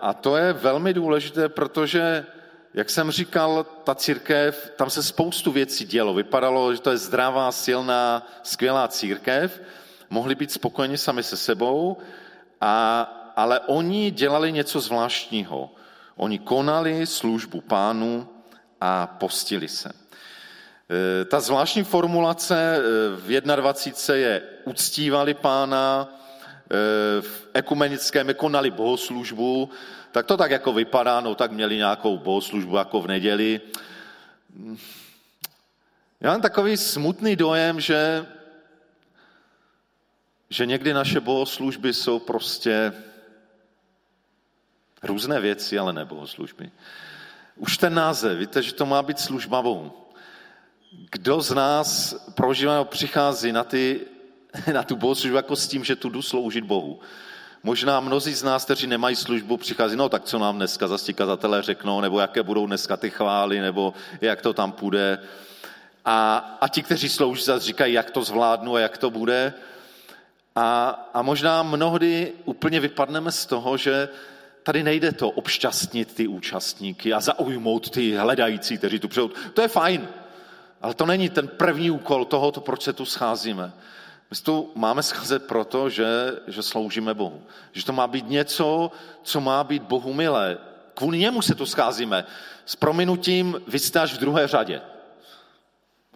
a 0.00 0.12
to 0.12 0.36
je 0.36 0.52
velmi 0.52 0.94
důležité, 0.94 1.48
protože, 1.48 2.26
jak 2.74 2.90
jsem 2.90 3.10
říkal, 3.10 3.66
ta 3.84 3.94
církev, 3.94 4.72
tam 4.76 4.90
se 4.90 5.02
spoustu 5.02 5.52
věcí 5.52 5.84
dělo. 5.84 6.14
Vypadalo, 6.14 6.74
že 6.74 6.80
to 6.80 6.90
je 6.90 6.98
zdravá, 6.98 7.52
silná, 7.52 8.26
skvělá 8.42 8.88
církev. 8.88 9.62
Mohli 10.10 10.34
být 10.34 10.52
spokojeni 10.52 10.98
sami 10.98 11.22
se 11.22 11.36
sebou, 11.36 11.96
a, 12.60 13.02
ale 13.36 13.60
oni 13.60 14.10
dělali 14.10 14.52
něco 14.52 14.80
zvláštního. 14.80 15.70
Oni 16.16 16.38
konali 16.38 17.06
službu 17.06 17.60
pánu 17.60 18.28
a 18.80 19.06
postili 19.06 19.68
se. 19.68 19.92
Eh, 20.90 21.24
ta 21.24 21.40
zvláštní 21.40 21.84
formulace 21.84 22.76
eh, 22.76 22.80
v 23.16 23.40
21. 23.40 24.14
je 24.14 24.42
uctívali 24.64 25.34
pána, 25.34 26.08
eh, 26.08 27.22
v 27.22 27.48
ekumenickém 27.54 28.34
konali 28.34 28.70
bohoslužbu, 28.70 29.70
tak 30.12 30.26
to 30.26 30.36
tak 30.36 30.50
jako 30.50 30.72
vypadá, 30.72 31.20
no 31.20 31.34
tak 31.34 31.50
měli 31.50 31.76
nějakou 31.76 32.18
bohoslužbu 32.18 32.76
jako 32.76 33.00
v 33.00 33.06
neděli. 33.06 33.60
Já 36.20 36.30
mám 36.30 36.42
takový 36.42 36.76
smutný 36.76 37.36
dojem, 37.36 37.80
že, 37.80 38.26
že 40.50 40.66
někdy 40.66 40.94
naše 40.94 41.20
bohoslužby 41.20 41.94
jsou 41.94 42.18
prostě 42.18 42.92
různé 45.02 45.40
věci, 45.40 45.78
ale 45.78 45.92
ne 45.92 46.04
bohoslužby. 46.04 46.70
Už 47.56 47.78
ten 47.78 47.94
název, 47.94 48.38
víte, 48.38 48.62
že 48.62 48.74
to 48.74 48.86
má 48.86 49.02
být 49.02 49.18
služba 49.18 49.62
Bohu 49.62 50.06
kdo 51.10 51.40
z 51.40 51.50
nás 51.54 52.16
prožívá, 52.34 52.84
přichází 52.84 53.52
na, 53.52 53.64
ty, 53.64 54.00
na 54.72 54.82
tu 54.82 54.96
bohoslužbu 54.96 55.36
jako 55.36 55.56
s 55.56 55.68
tím, 55.68 55.84
že 55.84 55.96
tu 55.96 56.08
jdu 56.08 56.22
sloužit 56.22 56.64
Bohu. 56.64 57.00
Možná 57.62 58.00
mnozí 58.00 58.34
z 58.34 58.42
nás, 58.42 58.64
kteří 58.64 58.86
nemají 58.86 59.16
službu, 59.16 59.56
přichází, 59.56 59.96
no 59.96 60.08
tak 60.08 60.24
co 60.24 60.38
nám 60.38 60.56
dneska 60.56 60.88
zase 60.88 61.12
kazatelé 61.12 61.62
řeknou, 61.62 62.00
nebo 62.00 62.20
jaké 62.20 62.42
budou 62.42 62.66
dneska 62.66 62.96
ty 62.96 63.10
chvály, 63.10 63.60
nebo 63.60 63.94
jak 64.20 64.42
to 64.42 64.52
tam 64.52 64.72
půjde. 64.72 65.18
A, 66.04 66.36
a 66.60 66.68
ti, 66.68 66.82
kteří 66.82 67.08
slouží, 67.08 67.42
zase 67.42 67.66
říkají, 67.66 67.94
jak 67.94 68.10
to 68.10 68.22
zvládnu 68.22 68.74
a 68.74 68.80
jak 68.80 68.98
to 68.98 69.10
bude. 69.10 69.54
A, 70.56 70.88
a 71.14 71.22
možná 71.22 71.62
mnohdy 71.62 72.32
úplně 72.44 72.80
vypadneme 72.80 73.32
z 73.32 73.46
toho, 73.46 73.76
že 73.76 74.08
tady 74.62 74.82
nejde 74.82 75.12
to 75.12 75.30
obšťastnit 75.30 76.14
ty 76.14 76.26
účastníky 76.26 77.12
a 77.12 77.20
zaujmout 77.20 77.90
ty 77.90 78.16
hledající, 78.16 78.78
kteří 78.78 78.98
tu 78.98 79.08
přijdou. 79.08 79.30
To 79.54 79.62
je 79.62 79.68
fajn, 79.68 80.08
ale 80.82 80.94
to 80.94 81.06
není 81.06 81.28
ten 81.28 81.48
první 81.48 81.90
úkol 81.90 82.24
tohoto, 82.24 82.60
proč 82.60 82.82
se 82.82 82.92
tu 82.92 83.04
scházíme. 83.04 83.72
My 84.30 84.36
tu 84.42 84.72
máme 84.74 85.02
scházet 85.02 85.46
proto, 85.46 85.90
že, 85.90 86.06
že 86.46 86.62
sloužíme 86.62 87.14
Bohu. 87.14 87.42
Že 87.72 87.84
to 87.84 87.92
má 87.92 88.06
být 88.06 88.28
něco, 88.28 88.90
co 89.22 89.40
má 89.40 89.64
být 89.64 89.82
Bohu 89.82 90.12
milé. 90.12 90.58
Kvůli 90.94 91.18
němu 91.18 91.42
se 91.42 91.54
tu 91.54 91.66
scházíme. 91.66 92.24
S 92.64 92.76
prominutím 92.76 93.60
vy 93.68 93.78
jste 93.78 94.00
až 94.00 94.14
v 94.14 94.18
druhé 94.18 94.46
řadě. 94.46 94.80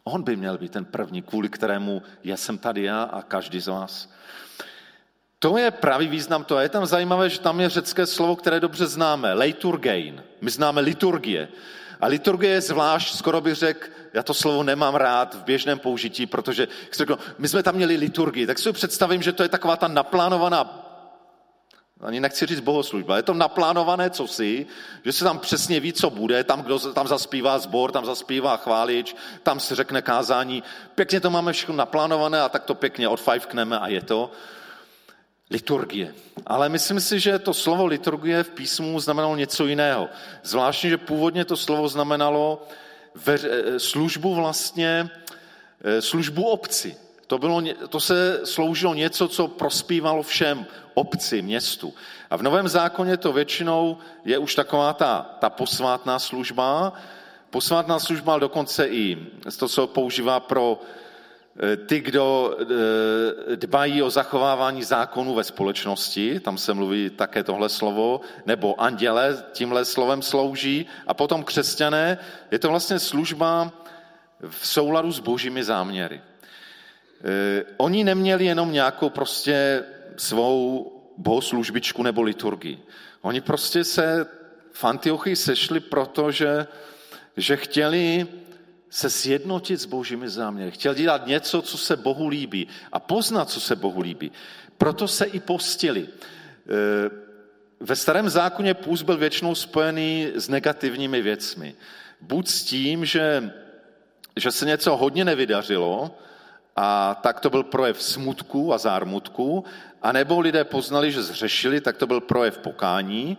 On 0.04 0.23
by 0.23 0.37
měl 0.37 0.59
být 0.59 0.73
ten 0.73 0.85
první, 0.85 1.23
kvůli 1.23 1.49
kterému 1.49 2.02
já 2.25 2.37
jsem 2.37 2.59
tady 2.59 2.83
já 2.83 3.02
a 3.02 3.23
každý 3.23 3.61
z 3.61 3.66
vás. 3.66 4.12
To 5.38 5.59
je 5.59 5.71
pravý 5.71 6.09
význam 6.09 6.45
to. 6.45 6.59
Je 6.59 6.69
tam 6.69 6.87
zajímavé, 6.87 7.30
že 7.30 7.40
tam 7.40 7.61
je 7.61 7.69
řecké 7.69 8.07
slovo, 8.07 8.37
které 8.37 8.61
dobře 8.61 8.87
známe. 8.87 9.33
Leiturgein. 9.33 10.23
My 10.40 10.50
známe 10.50 10.80
liturgie. 10.80 11.49
A 12.00 12.07
liturgie 12.07 12.52
je 12.52 12.61
zvlášť, 12.61 13.16
skoro 13.16 13.40
bych 13.40 13.54
řekl, 13.54 13.88
já 14.14 14.23
to 14.23 14.35
slovo 14.35 14.62
nemám 14.62 14.95
rád 14.95 15.35
v 15.35 15.45
běžném 15.45 15.78
použití, 15.78 16.26
protože 16.26 16.69
my 17.38 17.49
jsme 17.49 17.62
tam 17.62 17.75
měli 17.75 17.97
liturgii, 17.97 18.47
tak 18.47 18.59
si 18.59 18.73
představím, 18.73 19.23
že 19.23 19.33
to 19.33 19.42
je 19.42 19.49
taková 19.49 19.76
ta 19.76 19.88
naplánovaná 19.88 20.89
ani 22.02 22.21
nechci 22.21 22.47
říct 22.47 22.61
bohoslužba, 22.61 23.16
je 23.16 23.23
to 23.23 23.35
naplánované 23.35 24.11
cosi, 24.11 24.66
že 25.04 25.12
se 25.12 25.25
tam 25.25 25.38
přesně 25.38 25.80
ví, 25.80 25.92
co 25.92 26.11
bude, 26.11 26.45
tam, 26.45 26.62
kdo 26.62 26.78
tam 26.78 27.09
zaspívá 27.09 27.59
zbor, 27.59 27.92
tam 27.92 28.04
zaspívá 28.04 28.57
chválič, 28.57 29.16
tam 29.42 29.61
se 29.61 29.75
řekne 29.75 30.02
kázání, 30.02 30.62
pěkně 30.95 31.21
to 31.21 31.30
máme 31.30 31.52
všechno 31.52 31.76
naplánované 31.76 32.40
a 32.40 32.49
tak 32.49 32.64
to 32.64 32.75
pěkně 32.75 33.09
odfajfkneme 33.09 33.78
a 33.78 33.88
je 33.88 34.02
to 34.02 34.30
liturgie. 35.50 36.14
Ale 36.47 36.69
myslím 36.69 37.00
si, 37.00 37.21
že 37.21 37.38
to 37.38 37.54
slovo 37.54 37.87
liturgie 37.87 38.42
v 38.42 38.50
písmu 38.50 39.00
znamenalo 39.00 39.37
něco 39.37 39.66
jiného. 39.66 40.09
Zvláštně, 40.42 40.90
že 40.90 40.99
původně 40.99 41.45
to 41.45 41.57
slovo 41.57 41.88
znamenalo 41.88 42.66
službu 43.78 44.35
vlastně, 44.35 45.11
eh, 45.85 46.02
službu 46.02 46.45
obci. 46.45 46.97
To, 47.30 47.38
bylo, 47.38 47.62
to 47.88 48.00
se 48.00 48.40
sloužilo 48.44 48.94
něco, 48.94 49.28
co 49.28 49.49
prospívalo 49.49 50.22
všem, 50.22 50.66
obci, 50.94 51.42
městu. 51.42 51.94
A 52.30 52.37
v 52.37 52.42
Novém 52.42 52.68
zákoně 52.68 53.16
to 53.16 53.32
většinou 53.32 53.99
je 54.25 54.38
už 54.38 54.54
taková 54.54 54.92
ta, 54.92 55.37
ta 55.38 55.50
posvátná 55.50 56.18
služba, 56.18 56.92
Posvátná 57.50 57.99
služba 57.99 58.38
dokonce 58.38 58.88
i 58.88 59.26
to, 59.58 59.68
co 59.68 59.87
používá 59.87 60.40
pro 60.40 60.80
eh, 61.72 61.76
ty, 61.76 62.00
kdo 62.00 62.56
eh, 62.60 63.56
dbají 63.56 64.02
o 64.02 64.10
zachovávání 64.10 64.82
zákonů 64.82 65.34
ve 65.34 65.44
společnosti, 65.44 66.40
tam 66.40 66.58
se 66.58 66.75
mluví 66.75 67.10
také 67.10 67.44
tohle 67.44 67.68
slovo, 67.68 68.20
nebo 68.46 68.80
anděle 68.80 69.44
tímhle 69.52 69.84
slovem 69.84 70.22
slouží, 70.22 70.87
a 71.06 71.14
potom 71.14 71.44
křesťané, 71.44 72.18
je 72.50 72.58
to 72.58 72.68
vlastně 72.68 72.99
služba 72.99 73.72
v 74.49 74.66
souladu 74.66 75.12
s 75.12 75.20
božími 75.20 75.64
záměry. 75.64 76.20
Eh, 77.24 77.64
oni 77.76 78.04
neměli 78.04 78.44
jenom 78.44 78.72
nějakou 78.72 79.10
prostě 79.10 79.84
svou 80.16 80.92
bohoslužbičku 81.16 82.02
nebo 82.02 82.22
liturgii. 82.22 82.78
Oni 83.22 83.40
prostě 83.40 83.84
se 83.84 84.26
v 84.72 84.84
Antiochii 84.84 85.36
sešli 85.36 85.80
proto, 85.80 86.30
že, 86.30 86.66
že 87.36 87.56
chtěli 87.56 88.26
se 88.90 89.10
sjednotit 89.10 89.80
s 89.80 89.86
božími 89.86 90.28
záměry. 90.28 90.70
Chtěli 90.70 90.96
dělat 90.96 91.26
něco, 91.26 91.62
co 91.62 91.78
se 91.78 91.96
Bohu 91.96 92.28
líbí 92.28 92.68
a 92.92 93.00
poznat, 93.00 93.50
co 93.50 93.60
se 93.60 93.76
Bohu 93.76 94.00
líbí. 94.00 94.32
Proto 94.78 95.08
se 95.08 95.24
i 95.24 95.40
postili. 95.40 96.08
Eh, 96.08 97.10
ve 97.80 97.96
starém 97.96 98.28
zákoně 98.28 98.74
půst 98.74 99.02
byl 99.02 99.16
většinou 99.16 99.54
spojený 99.54 100.32
s 100.34 100.48
negativními 100.48 101.22
věcmi. 101.22 101.74
Buď 102.20 102.48
s 102.48 102.62
tím, 102.64 103.04
že, 103.04 103.52
že 104.36 104.50
se 104.50 104.66
něco 104.66 104.96
hodně 104.96 105.24
nevydařilo, 105.24 106.10
a 106.82 107.14
tak 107.22 107.40
to 107.40 107.50
byl 107.50 107.62
projev 107.62 108.02
smutku 108.02 108.75
a 108.75 108.78
zármutku, 108.78 109.64
a 110.02 110.12
nebo 110.12 110.40
lidé 110.40 110.64
poznali, 110.64 111.12
že 111.12 111.22
zřešili, 111.22 111.80
tak 111.80 111.96
to 111.96 112.06
byl 112.06 112.20
projev 112.20 112.58
pokání, 112.58 113.38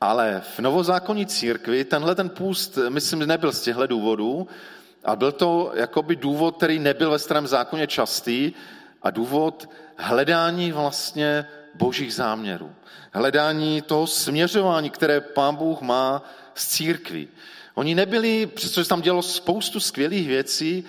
ale 0.00 0.42
v 0.56 0.58
novozákonní 0.58 1.26
církvi 1.26 1.84
tenhle 1.84 2.14
ten 2.14 2.28
půst, 2.28 2.78
myslím, 2.88 3.26
nebyl 3.26 3.52
z 3.52 3.62
těchto 3.62 3.86
důvodů, 3.86 4.48
a 5.04 5.16
byl 5.16 5.32
to 5.32 5.72
jakoby 5.74 6.16
důvod, 6.16 6.56
který 6.56 6.78
nebyl 6.78 7.10
ve 7.10 7.18
starém 7.18 7.46
zákoně 7.46 7.86
častý 7.86 8.52
a 9.02 9.10
důvod 9.10 9.70
hledání 9.96 10.72
vlastně 10.72 11.46
božích 11.74 12.14
záměrů. 12.14 12.74
Hledání 13.12 13.82
toho 13.82 14.06
směřování, 14.06 14.90
které 14.90 15.20
pán 15.20 15.56
Bůh 15.56 15.80
má 15.80 16.22
z 16.54 16.68
církví. 16.68 17.28
Oni 17.74 17.94
nebyli, 17.94 18.46
přestože 18.46 18.88
tam 18.88 19.02
dělo 19.02 19.22
spoustu 19.22 19.80
skvělých 19.80 20.28
věcí, 20.28 20.84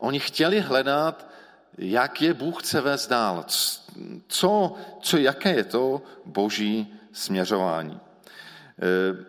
Oni 0.00 0.20
chtěli 0.20 0.60
hledat, 0.60 1.26
jak 1.78 2.22
je 2.22 2.34
Bůh 2.34 2.62
chce 2.62 2.80
vést 2.80 3.06
dál. 3.06 3.44
Co, 4.28 4.74
co, 5.00 5.16
jaké 5.16 5.54
je 5.54 5.64
to 5.64 6.02
boží 6.24 6.94
směřování. 7.12 8.00
E, 8.82 9.26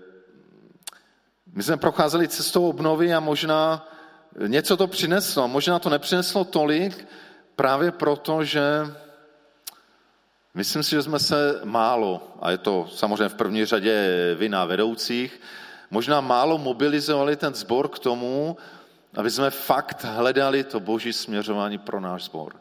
my 1.53 1.63
jsme 1.63 1.77
procházeli 1.77 2.27
cestou 2.27 2.69
obnovy 2.69 3.13
a 3.13 3.19
možná 3.19 3.87
něco 4.47 4.77
to 4.77 4.87
přineslo. 4.87 5.47
Možná 5.47 5.79
to 5.79 5.89
nepřineslo 5.89 6.43
tolik, 6.43 7.07
právě 7.55 7.91
proto, 7.91 8.43
že 8.43 8.61
myslím 10.53 10.83
si, 10.83 10.91
že 10.91 11.01
jsme 11.01 11.19
se 11.19 11.59
málo, 11.63 12.35
a 12.41 12.51
je 12.51 12.57
to 12.57 12.87
samozřejmě 12.93 13.29
v 13.29 13.35
první 13.35 13.65
řadě 13.65 14.07
vina 14.39 14.65
vedoucích, 14.65 15.41
možná 15.91 16.21
málo 16.21 16.57
mobilizovali 16.57 17.35
ten 17.35 17.53
sbor 17.53 17.87
k 17.87 17.99
tomu, 17.99 18.57
aby 19.13 19.31
jsme 19.31 19.49
fakt 19.49 20.03
hledali 20.03 20.63
to 20.63 20.79
boží 20.79 21.13
směřování 21.13 21.77
pro 21.77 21.99
náš 21.99 22.23
sbor. 22.23 22.55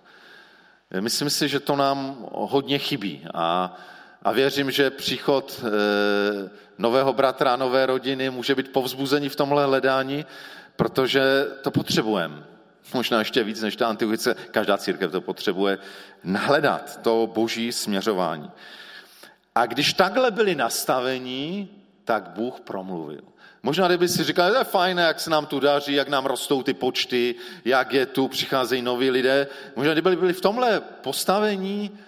Myslím 1.00 1.30
si, 1.30 1.48
že 1.48 1.60
to 1.60 1.76
nám 1.76 2.26
hodně 2.32 2.78
chybí 2.78 3.26
a, 3.34 3.76
a 4.22 4.32
věřím, 4.32 4.70
že 4.70 4.90
příchod 4.90 5.64
e, 5.64 6.50
nového 6.78 7.12
bratra 7.12 7.56
nové 7.56 7.86
rodiny 7.86 8.30
může 8.30 8.54
být 8.54 8.72
povzbuzení 8.72 9.28
v 9.28 9.36
tomhle 9.36 9.64
hledání, 9.64 10.26
protože 10.76 11.46
to 11.62 11.70
potřebujeme. 11.70 12.44
Možná 12.94 13.18
ještě 13.18 13.44
víc 13.44 13.60
než 13.62 13.76
ta 13.76 13.88
antiochice, 13.88 14.34
každá 14.50 14.78
církev 14.78 15.12
to 15.12 15.20
potřebuje, 15.20 15.78
nahledat 16.24 17.00
to 17.02 17.30
boží 17.34 17.72
směřování. 17.72 18.50
A 19.54 19.66
když 19.66 19.92
takhle 19.92 20.30
byli 20.30 20.54
nastavení, 20.54 21.68
tak 22.04 22.28
Bůh 22.28 22.60
promluvil. 22.60 23.29
Možná 23.62 23.86
kdyby 23.86 24.08
si 24.08 24.24
říkal, 24.24 24.54
je 24.54 24.64
fajn, 24.64 24.98
jak 24.98 25.20
se 25.20 25.30
nám 25.30 25.46
tu 25.46 25.60
daří, 25.60 25.94
jak 25.94 26.08
nám 26.08 26.26
rostou 26.26 26.62
ty 26.62 26.74
počty, 26.74 27.34
jak 27.64 27.92
je 27.92 28.06
tu, 28.06 28.28
přicházejí 28.28 28.82
noví 28.82 29.10
lidé. 29.10 29.46
Možná 29.76 29.92
kdyby 29.92 30.16
byli 30.16 30.32
v 30.32 30.40
tomhle 30.40 30.80
postavení, 30.80 31.98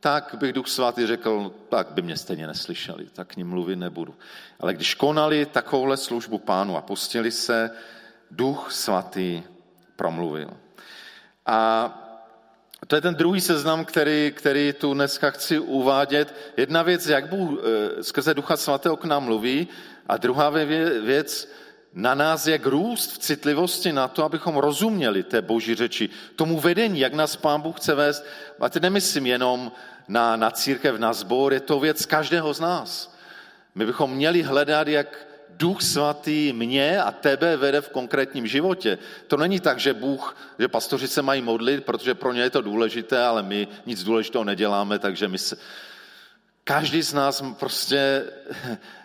tak 0.00 0.34
bych 0.38 0.52
Duch 0.52 0.68
Svatý 0.68 1.06
řekl, 1.06 1.52
tak 1.68 1.90
by 1.90 2.02
mě 2.02 2.16
stejně 2.16 2.46
neslyšeli, 2.46 3.06
tak 3.12 3.28
k 3.28 3.36
ním 3.36 3.48
mluvit 3.48 3.76
nebudu. 3.76 4.14
Ale 4.60 4.74
když 4.74 4.94
konali 4.94 5.46
takovouhle 5.46 5.96
službu 5.96 6.38
pánu 6.38 6.76
a 6.76 6.82
pustili 6.82 7.30
se, 7.30 7.70
Duch 8.30 8.72
Svatý 8.72 9.42
promluvil. 9.96 10.50
A 11.46 11.98
to 12.86 12.94
je 12.94 13.00
ten 13.00 13.14
druhý 13.14 13.40
seznam, 13.40 13.84
který, 13.84 14.32
který 14.36 14.72
tu 14.72 14.94
dneska 14.94 15.30
chci 15.30 15.58
uvádět. 15.58 16.34
Jedna 16.56 16.82
věc, 16.82 17.06
jak 17.06 17.28
Bůh 17.28 17.50
eh, 17.50 18.02
skrze 18.02 18.34
Ducha 18.34 18.56
Svatého 18.56 18.96
k 18.96 19.04
nám 19.04 19.24
mluví, 19.24 19.68
a 20.06 20.16
druhá 20.16 20.50
věc, 21.04 21.48
na 21.94 22.14
nás, 22.14 22.46
jak 22.46 22.66
růst 22.66 23.12
v 23.12 23.18
citlivosti 23.18 23.92
na 23.92 24.08
to, 24.08 24.24
abychom 24.24 24.56
rozuměli 24.56 25.22
té 25.22 25.42
boží 25.42 25.74
řeči, 25.74 26.08
tomu 26.36 26.60
vedení, 26.60 27.00
jak 27.00 27.14
nás 27.14 27.36
pán 27.36 27.60
Bůh 27.60 27.76
chce 27.76 27.94
vést. 27.94 28.24
A 28.60 28.68
teď 28.68 28.82
nemyslím 28.82 29.26
jenom 29.26 29.72
na, 30.08 30.36
na 30.36 30.50
církev, 30.50 30.98
na 30.98 31.12
sbor, 31.12 31.52
je 31.52 31.60
to 31.60 31.80
věc 31.80 32.06
každého 32.06 32.54
z 32.54 32.60
nás. 32.60 33.16
My 33.74 33.86
bychom 33.86 34.10
měli 34.10 34.42
hledat, 34.42 34.88
jak 34.88 35.26
Duch 35.56 35.82
svatý 35.82 36.52
mě 36.52 37.02
a 37.02 37.10
tebe 37.10 37.56
vede 37.56 37.80
v 37.80 37.88
konkrétním 37.88 38.46
životě. 38.46 38.98
To 39.26 39.36
není 39.36 39.60
tak, 39.60 39.78
že 39.78 39.94
Bůh, 39.94 40.36
že 40.58 40.68
pastoři 40.68 41.08
se 41.08 41.22
mají 41.22 41.42
modlit, 41.42 41.84
protože 41.84 42.14
pro 42.14 42.32
ně 42.32 42.40
je 42.40 42.50
to 42.50 42.60
důležité, 42.60 43.24
ale 43.24 43.42
my 43.42 43.68
nic 43.86 44.04
důležitého 44.04 44.44
neděláme, 44.44 44.98
takže 44.98 45.28
my 45.28 45.38
se... 45.38 45.56
Každý 46.64 47.02
z 47.02 47.12
nás 47.12 47.44
prostě 47.58 48.24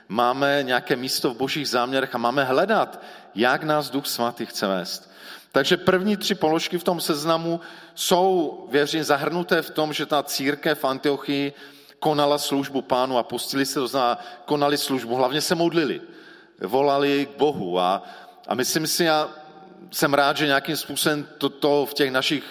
máme 0.08 0.64
nějaké 0.64 0.96
místo 0.96 1.34
v 1.34 1.38
božích 1.38 1.70
záměrech 1.70 2.16
a 2.16 2.18
máme 2.18 2.44
hledat, 2.44 3.02
jak 3.36 3.64
nás 3.64 3.90
Duch 3.90 4.08
Svatý 4.08 4.46
chce 4.46 4.68
vést. 4.68 5.12
Takže 5.52 5.78
první 5.78 6.18
tři 6.18 6.36
položky 6.36 6.78
v 6.78 6.84
tom 6.84 7.02
seznamu 7.02 7.60
jsou, 7.96 8.68
věřím, 8.72 9.04
zahrnuté 9.04 9.62
v 9.62 9.70
tom, 9.70 9.94
že 9.94 10.06
ta 10.06 10.24
církev 10.24 10.80
v 10.80 10.86
Antiochii 10.86 11.54
konala 12.00 12.38
službu 12.38 12.82
pánu 12.82 13.18
a 13.18 13.24
pustili 13.24 13.66
se, 13.66 13.74
to 13.80 13.88
znamená, 13.88 14.20
konali 14.46 14.78
službu, 14.78 15.16
hlavně 15.16 15.42
se 15.42 15.56
modlili, 15.56 16.02
volali 16.62 17.28
k 17.34 17.38
Bohu 17.38 17.80
a, 17.80 18.04
a 18.48 18.56
myslím 18.56 18.88
si, 18.88 19.04
já 19.04 19.30
jsem 19.92 20.14
rád, 20.14 20.38
že 20.38 20.46
nějakým 20.46 20.78
způsobem 20.78 21.28
toto 21.38 21.86
v 21.86 21.94
těch 21.94 22.12
našich 22.12 22.44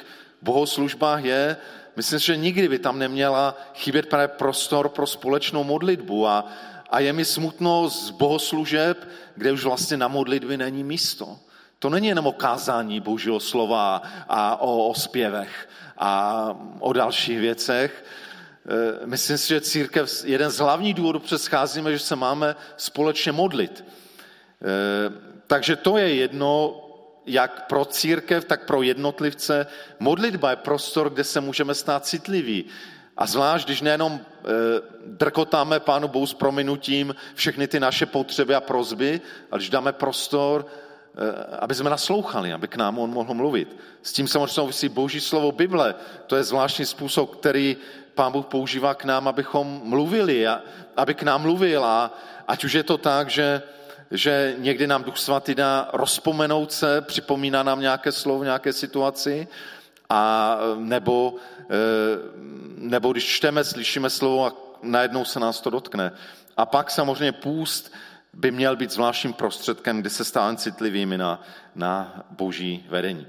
bohoslužbách 0.43 1.25
je, 1.25 1.57
myslím 1.97 2.21
si, 2.21 2.27
že 2.27 2.37
nikdy 2.37 2.69
by 2.69 2.79
tam 2.79 2.99
neměla 2.99 3.57
chybět 3.75 4.07
právě 4.09 4.29
prostor 4.29 4.89
pro 4.89 5.07
společnou 5.07 5.65
modlitbu 5.65 6.27
a, 6.27 6.45
a 6.91 7.01
je 7.01 7.13
mi 7.13 7.25
smutno 7.25 7.91
z 7.91 8.11
bohoslužeb, 8.11 9.09
kde 9.35 9.53
už 9.53 9.65
vlastně 9.65 9.97
na 9.97 10.09
modlitby 10.09 10.57
není 10.57 10.85
místo. 10.85 11.39
To 11.79 11.91
není 11.91 12.07
jenom 12.07 12.27
o 12.27 12.33
kázání 12.33 13.01
božího 13.01 13.41
slova 13.41 14.03
a 14.29 14.61
o, 14.61 14.89
o 14.89 14.95
zpěvech 14.95 15.69
a 15.99 16.51
o 16.81 16.93
dalších 16.93 17.39
věcech. 17.39 18.05
E, 19.03 19.07
myslím 19.07 19.39
si, 19.39 19.49
že 19.49 19.61
církev, 19.61 20.25
jeden 20.25 20.51
z 20.51 20.59
hlavních 20.59 20.95
důvodů 20.95 21.19
přescházíme, 21.19 21.93
že 21.93 21.99
se 21.99 22.17
máme 22.17 22.57
společně 22.77 23.33
modlit. 23.33 23.85
E, 23.85 23.87
takže 25.47 25.77
to 25.77 25.97
je 25.97 26.15
jedno, 26.15 26.83
jak 27.27 27.67
pro 27.67 27.85
církev, 27.85 28.45
tak 28.45 28.67
pro 28.67 28.83
jednotlivce. 28.83 29.67
Modlitba 29.99 30.51
je 30.51 30.57
prostor, 30.57 31.11
kde 31.11 31.25
se 31.25 31.41
můžeme 31.41 31.75
stát 31.75 32.07
citliví. 32.07 32.65
A 33.17 33.27
zvlášť, 33.27 33.67
když 33.67 33.81
nejenom 33.81 34.13
e, 34.13 34.21
drkotáme 35.07 35.81
Pánu 35.81 36.09
Bohu 36.09 36.27
s 36.27 36.35
prominutím 36.35 37.15
všechny 37.35 37.69
ty 37.69 37.81
naše 37.81 38.07
potřeby 38.07 38.55
a 38.55 38.61
prozby, 38.61 39.21
ale 39.51 39.59
když 39.59 39.71
dáme 39.71 39.93
prostor, 39.93 40.67
e, 40.67 41.57
aby 41.57 41.75
jsme 41.75 41.91
naslouchali, 41.91 42.53
aby 42.53 42.69
k 42.69 42.77
nám 42.77 42.99
on 42.99 43.11
mohl 43.11 43.35
mluvit. 43.35 43.77
S 44.03 44.13
tím 44.13 44.29
samozřejmě 44.29 44.49
souvisí 44.49 44.89
Boží 44.89 45.21
slovo 45.21 45.53
Bible. 45.53 45.95
To 46.27 46.37
je 46.37 46.45
zvláštní 46.45 46.87
způsob, 46.87 47.37
který 47.37 47.77
Pán 48.15 48.33
Bůh 48.33 48.47
používá 48.47 48.95
k 48.95 49.05
nám, 49.05 49.29
abychom 49.29 49.81
mluvili, 49.85 50.47
a, 50.47 50.61
aby 50.97 51.15
k 51.15 51.23
nám 51.23 51.43
mluvil. 51.43 51.85
A 51.85 52.15
ať 52.49 52.65
už 52.65 52.73
je 52.73 52.83
to 52.83 52.99
tak, 52.99 53.31
že, 53.31 53.63
že 54.11 54.55
někdy 54.59 54.87
nám 54.87 55.05
Duch 55.05 55.19
Svatý 55.19 55.55
dá 55.55 55.89
rozpomenout 55.93 56.73
se, 56.73 57.01
připomíná 57.01 57.63
nám 57.63 57.81
nějaké 57.81 58.13
slovo, 58.13 58.45
nějaké 58.45 58.73
situaci, 58.73 59.49
a 60.11 60.59
nebo, 60.77 61.35
nebo 62.77 63.13
když 63.13 63.25
čteme, 63.25 63.65
slyšíme 63.65 64.11
slovo 64.11 64.47
a 64.47 64.53
najednou 64.83 65.25
se 65.25 65.41
nás 65.41 65.61
to 65.61 65.71
dotkne. 65.71 66.13
A 66.57 66.67
pak 66.67 66.91
samozřejmě 66.91 67.33
půst 67.33 67.93
by 68.33 68.51
měl 68.51 68.77
být 68.77 68.91
zvláštním 68.91 69.33
prostředkem, 69.33 70.01
kdy 70.01 70.11
se 70.11 70.25
stáváme 70.25 70.57
citlivými 70.57 71.19
na, 71.19 71.43
na 71.75 72.25
boží 72.31 72.87
vedení. 72.89 73.27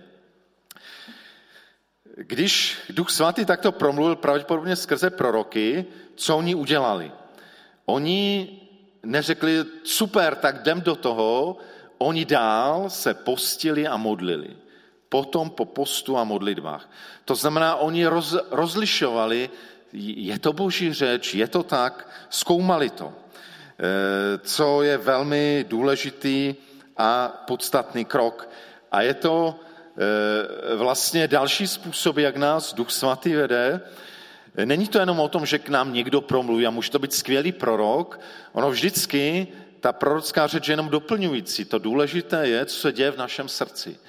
Když 2.15 2.77
Duch 2.89 3.09
Svatý 3.09 3.45
takto 3.45 3.71
promluvil 3.71 4.15
pravděpodobně 4.15 4.75
skrze 4.75 5.09
proroky, 5.09 5.85
co 6.15 6.37
oni 6.37 6.55
udělali? 6.55 7.11
Oni 7.85 8.49
neřekli, 9.03 9.65
super, 9.83 10.35
tak 10.35 10.61
jdem 10.61 10.81
do 10.81 10.95
toho, 10.95 11.57
oni 11.97 12.25
dál 12.25 12.89
se 12.89 13.13
postili 13.13 13.87
a 13.87 13.97
modlili. 13.97 14.55
Potom 15.09 15.49
po 15.49 15.65
postu 15.65 16.17
a 16.17 16.23
modlitbách. 16.23 16.89
To 17.25 17.35
znamená, 17.35 17.75
oni 17.75 18.05
roz, 18.05 18.35
rozlišovali, 18.51 19.49
je 19.93 20.39
to 20.39 20.53
boží 20.53 20.93
řeč, 20.93 21.33
je 21.33 21.47
to 21.47 21.63
tak, 21.63 22.09
zkoumali 22.29 22.89
to. 22.89 23.13
E, 23.13 24.37
co 24.37 24.83
je 24.83 24.97
velmi 24.97 25.65
důležitý 25.67 26.55
a 26.97 27.27
podstatný 27.47 28.05
krok. 28.05 28.49
A 28.91 29.01
je 29.01 29.13
to 29.13 29.55
e, 29.55 30.75
vlastně 30.75 31.27
další 31.27 31.67
způsob, 31.67 32.17
jak 32.17 32.35
nás 32.35 32.73
Duch 32.73 32.91
Svatý 32.91 33.33
vede. 33.33 33.81
Není 34.65 34.87
to 34.87 34.99
jenom 34.99 35.19
o 35.19 35.29
tom, 35.29 35.45
že 35.45 35.59
k 35.59 35.69
nám 35.69 35.93
někdo 35.93 36.21
promluví 36.21 36.67
a 36.67 36.69
může 36.69 36.91
to 36.91 36.99
být 36.99 37.13
skvělý 37.13 37.51
prorok. 37.51 38.19
Ono 38.53 38.71
vždycky, 38.71 39.47
ta 39.79 39.93
prorocká 39.93 40.47
řeč 40.47 40.67
je 40.67 40.73
jenom 40.73 40.89
doplňující. 40.89 41.65
To 41.65 41.79
důležité 41.79 42.47
je, 42.47 42.65
co 42.65 42.75
se 42.79 42.91
děje 42.91 43.11
v 43.11 43.17
našem 43.17 43.47
srdci. 43.49 43.99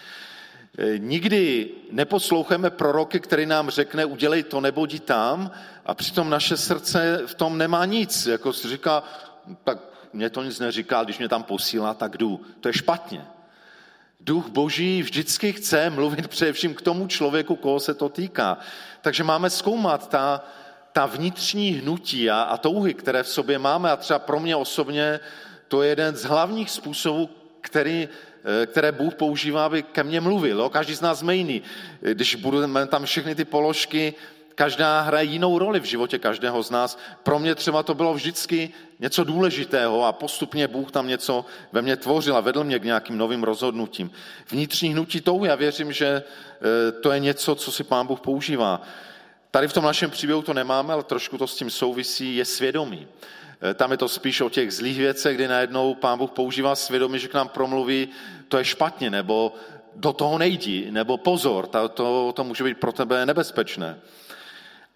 E, 0.79 0.99
nikdy 0.99 1.71
neposloucháme 1.91 2.71
proroky, 2.71 3.21
který 3.21 3.47
nám 3.47 3.71
řekne, 3.71 4.05
udělej 4.05 4.43
to 4.43 4.61
nebo 4.61 4.85
jdi 4.85 5.01
tam, 5.01 5.51
a 5.87 5.95
přitom 5.95 6.31
naše 6.31 6.57
srdce 6.57 7.23
v 7.27 7.35
tom 7.35 7.59
nemá 7.59 7.85
nic. 7.85 8.27
Jako 8.27 8.53
si 8.53 8.69
říká, 8.69 9.03
tak 9.65 9.79
mě 10.13 10.31
to 10.31 10.43
nic 10.43 10.59
neříká, 10.59 11.05
když 11.05 11.19
mě 11.19 11.29
tam 11.29 11.43
posílá, 11.43 11.95
tak 11.95 12.17
jdu. 12.17 12.41
To 12.61 12.69
je 12.69 12.73
špatně. 12.73 13.27
Duch 14.21 14.49
Boží 14.49 15.03
vždycky 15.03 15.53
chce 15.53 15.91
mluvit 15.91 16.29
především 16.29 16.75
k 16.75 16.83
tomu 16.83 17.07
člověku, 17.07 17.57
koho 17.57 17.81
se 17.81 17.95
to 17.95 18.09
týká. 18.09 18.59
Takže 19.01 19.25
máme 19.25 19.51
zkoumat 19.51 20.09
ta, 20.09 20.45
ta 20.93 21.07
vnitřní 21.07 21.71
hnutí 21.71 22.31
a, 22.31 22.43
a 22.43 22.57
touhy, 22.57 22.95
které 22.95 23.23
v 23.23 23.29
sobě 23.29 23.59
máme. 23.59 23.91
A 23.91 23.97
třeba 23.97 24.19
pro 24.19 24.41
mě 24.41 24.57
osobně 24.57 25.21
to 25.69 25.83
je 25.83 25.89
jeden 25.89 26.17
z 26.17 26.25
hlavních 26.25 26.71
způsobů, 26.71 27.31
který, 27.61 28.09
eh, 28.09 28.09
které 28.67 28.93
Bůh 28.93 29.15
používá, 29.15 29.67
aby 29.67 29.83
ke 29.83 30.03
mně 30.05 30.21
mluvil. 30.21 30.69
Každý 30.69 30.95
z 30.95 31.01
nás 31.01 31.25
jiný. 31.31 31.63
Když 32.01 32.35
budeme 32.35 32.87
tam 32.87 33.05
všechny 33.05 33.35
ty 33.35 33.45
položky, 33.45 34.15
každá 34.59 35.01
hraje 35.01 35.25
jinou 35.25 35.59
roli 35.59 35.81
v 35.81 35.85
životě 35.85 36.19
každého 36.19 36.63
z 36.63 36.71
nás. 36.71 36.99
Pro 37.23 37.39
mě 37.39 37.55
třeba 37.55 37.83
to 37.83 37.95
bylo 37.95 38.15
vždycky 38.15 38.71
něco 39.01 39.25
důležitého 39.25 40.05
a 40.05 40.13
postupně 40.13 40.69
Bůh 40.69 40.91
tam 40.91 41.09
něco 41.09 41.45
ve 41.73 41.83
mně 41.83 41.97
tvořil 41.97 42.37
a 42.37 42.41
vedl 42.41 42.65
mě 42.65 42.79
k 42.79 42.85
nějakým 42.85 43.19
novým 43.19 43.43
rozhodnutím. 43.43 44.11
Vnitřní 44.51 44.89
hnutí 44.93 45.21
touhy, 45.21 45.49
já 45.49 45.55
věřím, 45.55 45.93
že 45.93 46.07
e, 46.07 46.23
to 46.93 47.13
je 47.13 47.21
něco, 47.21 47.55
co 47.55 47.73
si 47.73 47.85
Pán 47.85 48.07
Bůh 48.07 48.21
používá. 48.21 48.83
Tady 49.51 49.69
v 49.69 49.73
tom 49.73 49.85
našem 49.85 50.11
příběhu 50.11 50.43
to 50.43 50.55
nemáme, 50.55 50.93
ale 50.93 51.03
trošku 51.03 51.39
to 51.39 51.47
s 51.47 51.57
tím 51.57 51.71
souvisí, 51.71 52.37
je 52.37 52.45
svědomí. 52.45 53.07
E, 53.63 53.75
tam 53.75 53.91
je 53.91 53.97
to 53.97 54.09
spíš 54.09 54.41
o 54.41 54.51
těch 54.51 54.73
zlých 54.73 54.99
věcech, 54.99 55.37
kdy 55.37 55.49
najednou 55.49 55.95
Pán 55.95 56.19
Bůh 56.19 56.31
používá 56.31 56.77
svědomí, 56.77 57.19
že 57.19 57.29
k 57.29 57.35
nám 57.35 57.49
promluví, 57.49 58.09
to 58.49 58.59
je 58.59 58.65
špatně, 58.65 59.11
nebo 59.11 59.55
do 59.97 60.13
toho 60.13 60.39
nejdi, 60.39 60.91
nebo 60.91 61.19
pozor, 61.19 61.67
to, 61.67 61.89
to, 61.89 62.33
to 62.37 62.45
může 62.45 62.65
být 62.65 62.79
pro 62.79 62.93
tebe 62.93 63.27
nebezpečné. 63.27 63.99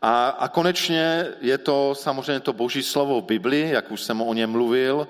A, 0.03 0.29
a 0.29 0.49
konečně 0.49 1.27
je 1.41 1.59
to 1.59 1.95
samozřejmě 1.95 2.41
to 2.41 2.53
boží 2.53 2.83
slovo 2.83 3.21
v 3.21 3.25
Bibli, 3.25 3.69
jak 3.71 3.91
už 3.91 4.01
jsem 4.01 4.23
o 4.23 4.35
něm 4.35 4.51
mluvil, 4.51 5.09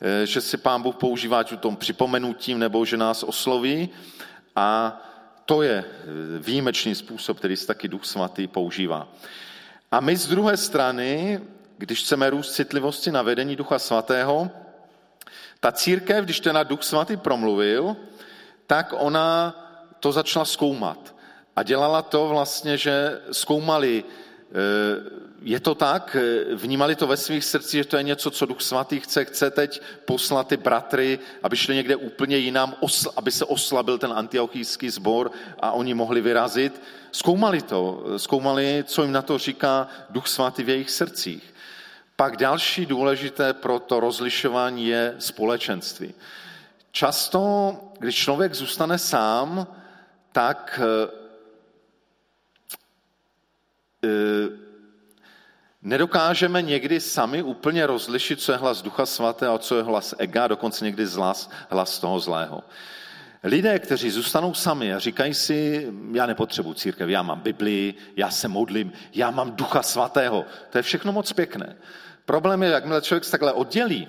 eh, 0.00 0.26
že 0.26 0.40
si 0.40 0.56
pán 0.56 0.82
Bůh 0.82 0.96
používá 0.96 1.38
ať 1.38 1.60
tom 1.60 1.76
připomenutím, 1.76 2.58
nebo 2.58 2.84
že 2.84 2.96
nás 2.96 3.22
osloví. 3.22 3.88
A 4.56 5.00
to 5.44 5.62
je 5.62 5.84
eh, 5.84 5.84
výjimečný 6.38 6.94
způsob, 6.94 7.38
který 7.38 7.56
si 7.56 7.66
taky 7.66 7.88
Duch 7.88 8.04
Svatý 8.04 8.46
používá. 8.46 9.08
A 9.90 10.00
my 10.00 10.16
z 10.16 10.26
druhé 10.26 10.56
strany, 10.56 11.40
když 11.78 12.00
chceme 12.00 12.30
růst 12.30 12.52
citlivosti 12.52 13.10
na 13.10 13.22
vedení 13.22 13.56
Ducha 13.56 13.78
Svatého, 13.78 14.50
ta 15.60 15.72
církev, 15.72 16.24
když 16.24 16.40
ten 16.40 16.58
Duch 16.64 16.82
Svatý 16.82 17.16
promluvil, 17.16 17.96
tak 18.66 18.94
ona 18.96 19.54
to 20.00 20.12
začala 20.12 20.44
zkoumat. 20.44 21.14
A 21.56 21.62
dělala 21.62 22.02
to 22.02 22.28
vlastně, 22.28 22.78
že 22.78 23.20
zkoumali 23.32 24.04
je 25.42 25.60
to 25.60 25.74
tak, 25.74 26.16
eh, 26.16 26.54
vnímali 26.54 26.96
to 26.96 27.06
ve 27.06 27.16
svých 27.16 27.44
srdcích, 27.44 27.80
že 27.80 27.88
to 27.88 27.96
je 27.96 28.02
něco, 28.02 28.30
co 28.30 28.46
Duch 28.46 28.62
Svatý 28.62 29.00
chce, 29.00 29.24
chce 29.24 29.50
teď 29.50 29.82
poslat 30.04 30.48
ty 30.48 30.56
bratry, 30.56 31.18
aby 31.42 31.56
šli 31.56 31.74
někde 31.74 31.96
úplně 31.96 32.36
jinam, 32.36 32.74
aby 33.16 33.30
se 33.30 33.44
oslabil 33.44 33.98
ten 33.98 34.12
antiochijský 34.12 34.90
sbor 34.90 35.30
a 35.60 35.72
oni 35.72 35.94
mohli 35.94 36.20
vyrazit. 36.20 36.82
Zkoumali 37.12 37.62
to, 37.62 38.04
zkoumali, 38.16 38.84
co 38.86 39.02
jim 39.02 39.12
na 39.12 39.22
to 39.22 39.38
říká 39.38 39.88
Duch 40.10 40.28
Svatý 40.28 40.62
v 40.62 40.68
jejich 40.68 40.90
srdcích. 40.90 41.54
Pak 42.16 42.36
další 42.36 42.86
důležité 42.86 43.52
pro 43.52 43.78
to 43.78 44.00
rozlišování 44.00 44.86
je 44.86 45.14
společenství. 45.18 46.14
Často, 46.92 47.74
když 47.98 48.16
člověk 48.16 48.54
zůstane 48.54 48.98
sám, 48.98 49.66
tak 50.32 50.80
eh, 50.82 51.17
nedokážeme 55.82 56.62
někdy 56.62 57.00
sami 57.00 57.42
úplně 57.42 57.86
rozlišit, 57.86 58.40
co 58.40 58.52
je 58.52 58.58
hlas 58.58 58.82
Ducha 58.82 59.06
Svatého 59.06 59.54
a 59.54 59.58
co 59.58 59.76
je 59.76 59.82
hlas 59.82 60.14
ega, 60.18 60.48
dokonce 60.48 60.84
někdy 60.84 61.06
hlas, 61.06 61.50
hlas 61.70 61.98
toho 61.98 62.20
zlého. 62.20 62.62
Lidé, 63.44 63.78
kteří 63.78 64.10
zůstanou 64.10 64.54
sami 64.54 64.94
a 64.94 64.98
říkají 64.98 65.34
si, 65.34 65.88
já 66.12 66.26
nepotřebuji 66.26 66.74
církev, 66.74 67.08
já 67.08 67.22
mám 67.22 67.40
Biblii, 67.40 67.94
já 68.16 68.30
se 68.30 68.48
modlím, 68.48 68.92
já 69.14 69.30
mám 69.30 69.56
Ducha 69.56 69.82
Svatého. 69.82 70.44
To 70.70 70.78
je 70.78 70.82
všechno 70.82 71.12
moc 71.12 71.32
pěkné. 71.32 71.76
Problém 72.24 72.62
je, 72.62 72.70
jakmile 72.70 73.02
člověk 73.02 73.24
se 73.24 73.30
takhle 73.30 73.52
oddělí, 73.52 74.08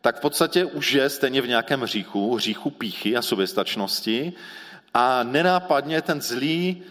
tak 0.00 0.16
v 0.16 0.20
podstatě 0.20 0.64
už 0.64 0.92
je 0.92 1.10
stejně 1.10 1.40
v 1.40 1.48
nějakém 1.48 1.80
hříchu, 1.80 2.34
hříchu 2.34 2.70
píchy 2.70 3.16
a 3.16 3.22
soběstačnosti 3.22 4.32
a 4.94 5.22
nenápadně 5.22 6.02
ten 6.02 6.20
zlý 6.20 6.82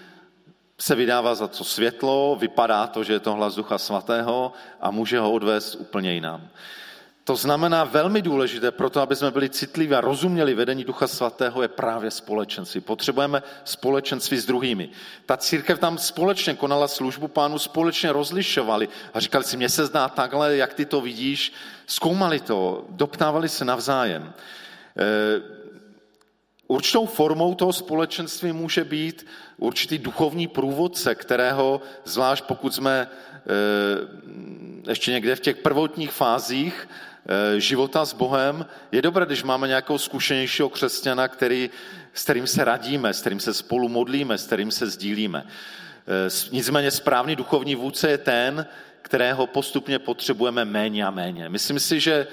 se 0.80 0.96
vydává 0.96 1.36
za 1.36 1.48
to 1.48 1.64
světlo, 1.64 2.38
vypadá 2.40 2.88
to, 2.88 3.04
že 3.04 3.14
je 3.14 3.20
to 3.20 3.34
hlas 3.34 3.56
Ducha 3.56 3.78
Svatého 3.78 4.54
a 4.82 4.92
může 4.92 5.20
ho 5.20 5.32
odvést 5.32 5.76
úplně 5.76 6.14
jinam. 6.14 6.50
To 7.24 7.36
znamená 7.36 7.84
velmi 7.84 8.22
důležité 8.22 8.72
pro 8.72 8.90
to, 8.90 9.02
aby 9.02 9.16
jsme 9.16 9.32
byli 9.32 9.50
citliví 9.50 9.96
a 9.96 10.02
rozuměli 10.02 10.54
vedení 10.54 10.84
Ducha 10.84 11.08
Svatého, 11.08 11.62
je 11.62 11.68
právě 11.68 12.12
společenství. 12.12 12.82
Potřebujeme 12.82 13.44
společenství 13.64 14.38
s 14.38 14.46
druhými. 14.46 14.90
Ta 15.26 15.38
církev 15.38 15.80
tam 15.80 15.98
společně 15.98 16.54
konala 16.54 16.88
službu 16.88 17.28
pánu, 17.28 17.60
společně 17.60 18.12
rozlišovali 18.12 18.90
a 19.14 19.20
říkali 19.20 19.44
si, 19.44 19.58
mně 19.58 19.70
se 19.70 19.86
zdá 19.86 20.10
takhle, 20.10 20.58
jak 20.58 20.74
ty 20.74 20.86
to 20.86 21.02
vidíš, 21.02 21.54
zkoumali 21.88 22.40
to, 22.40 22.86
doptávali 22.90 23.50
se 23.50 23.66
navzájem. 23.66 24.34
Určitou 26.68 27.06
formou 27.06 27.56
toho 27.56 27.74
společenství 27.74 28.52
může 28.52 28.84
být 28.84 29.26
určitý 29.58 29.98
duchovní 29.98 30.48
průvodce, 30.48 31.16
kterého, 31.16 31.82
zvlášť 32.06 32.44
pokud 32.44 32.76
jsme 32.76 33.08
e, 34.86 34.90
ještě 34.90 35.12
někde 35.12 35.36
v 35.36 35.40
těch 35.40 35.58
prvotních 35.58 36.12
fázích 36.12 36.90
e, 37.56 37.60
života 37.60 38.06
s 38.06 38.14
Bohem, 38.14 38.66
je 38.92 39.02
dobré, 39.02 39.26
když 39.26 39.44
máme 39.44 39.68
nějakého 39.68 40.00
zkušenějšího 40.00 40.70
křesťana, 40.70 41.28
který, 41.28 41.70
s 42.14 42.24
kterým 42.24 42.48
se 42.48 42.64
radíme, 42.64 43.14
s 43.14 43.22
kterým 43.22 43.40
se 43.40 43.54
spolu 43.54 43.90
modlíme, 43.90 44.38
s 44.38 44.46
kterým 44.46 44.72
se 44.72 44.88
sdílíme. 44.88 45.44
E, 45.48 46.50
nicméně 46.52 46.92
správný 46.92 47.36
duchovní 47.36 47.76
vůdce 47.76 48.10
je 48.10 48.18
ten, 48.18 48.66
kterého 49.02 49.48
postupně 49.48 50.00
potřebujeme 50.00 50.66
méně 50.66 51.06
a 51.06 51.12
méně. 51.12 51.50
Myslím 51.50 51.80
si, 51.80 52.00
že 52.00 52.28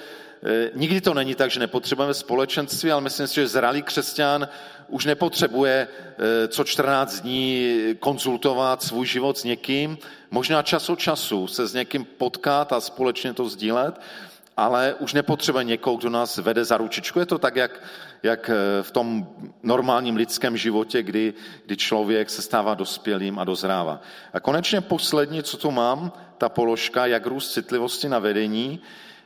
nikdy 0.75 1.01
to 1.01 1.15
není 1.15 1.35
tak, 1.35 1.51
že 1.51 1.61
nepotřebujeme 1.61 2.15
společenství, 2.15 2.93
ale 2.93 3.01
myslím 3.01 3.27
si, 3.27 3.35
že 3.35 3.49
zralý 3.49 3.83
křesťan 3.83 4.49
už 4.89 5.05
nepotřebuje 5.05 5.89
eh, 5.89 6.49
co 6.49 6.65
14 6.65 7.21
dní 7.21 7.79
konzultovat 7.99 8.83
svůj 8.83 9.07
život 9.07 9.39
s 9.39 9.45
někým, 9.45 9.99
možná 10.31 10.63
čas 10.63 10.89
od 10.89 10.99
času 10.99 11.47
se 11.47 11.67
s 11.67 11.75
někým 11.75 12.05
potkat 12.05 12.73
a 12.73 12.81
společně 12.81 13.33
to 13.33 13.49
sdílet, 13.49 14.01
ale 14.57 14.95
už 14.95 15.13
nepotřebuje 15.13 15.65
někoho, 15.65 15.97
kdo 15.97 16.11
nás 16.11 16.37
vede 16.37 16.65
za 16.65 16.77
ručičku. 16.77 17.19
Je 17.19 17.27
to 17.27 17.39
tak, 17.39 17.57
jak, 17.57 17.83
jak 18.23 18.51
eh, 18.51 18.83
v 18.83 18.91
tom 18.91 19.29
normálním 19.63 20.17
lidském 20.17 20.57
životě, 20.57 21.03
kdy, 21.03 21.35
kdy 21.67 21.77
člověk 21.77 22.31
se 22.31 22.43
stává 22.43 22.75
dospělým 22.75 23.39
a 23.39 23.45
dozrává. 23.45 24.01
A 24.33 24.41
konečně 24.41 24.81
poslední, 24.81 25.43
co 25.43 25.57
tu 25.57 25.71
mám, 25.71 26.13
ta 26.39 26.49
položka, 26.49 27.07
jak 27.07 27.27
růst 27.27 27.53
citlivosti 27.53 28.09
na 28.09 28.19
vedení, 28.19 28.81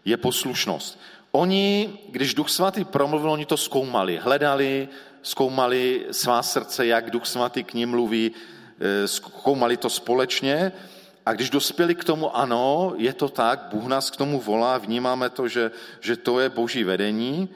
je 0.09 0.17
poslušnost. 0.17 1.01
Oni, 1.33 1.99
když 2.09 2.35
Duch 2.35 2.49
Svatý 2.49 2.85
promluvil, 2.85 3.31
oni 3.31 3.47
to 3.47 3.57
zkoumali, 3.57 4.17
hledali, 4.17 4.89
zkoumali 5.23 6.07
svá 6.11 6.43
srdce, 6.43 6.87
jak 6.87 7.11
Duch 7.11 7.27
Svatý 7.27 7.65
k 7.65 7.75
ním 7.75 7.91
mluví, 7.91 8.33
eh, 8.33 9.09
zkoumali 9.09 9.77
to 9.77 9.91
společně 9.91 10.73
a 11.27 11.33
když 11.33 11.51
dospěli 11.51 11.95
k 11.95 12.05
tomu, 12.05 12.37
ano, 12.37 12.95
je 12.97 13.13
to 13.13 13.29
tak, 13.29 13.69
Bůh 13.71 13.85
nás 13.85 14.11
k 14.11 14.17
tomu 14.17 14.41
volá, 14.41 14.79
vnímáme 14.79 15.31
to, 15.31 15.49
že, 15.49 15.71
že 16.01 16.17
to 16.17 16.41
je 16.41 16.49
boží 16.49 16.85
vedení, 16.85 17.49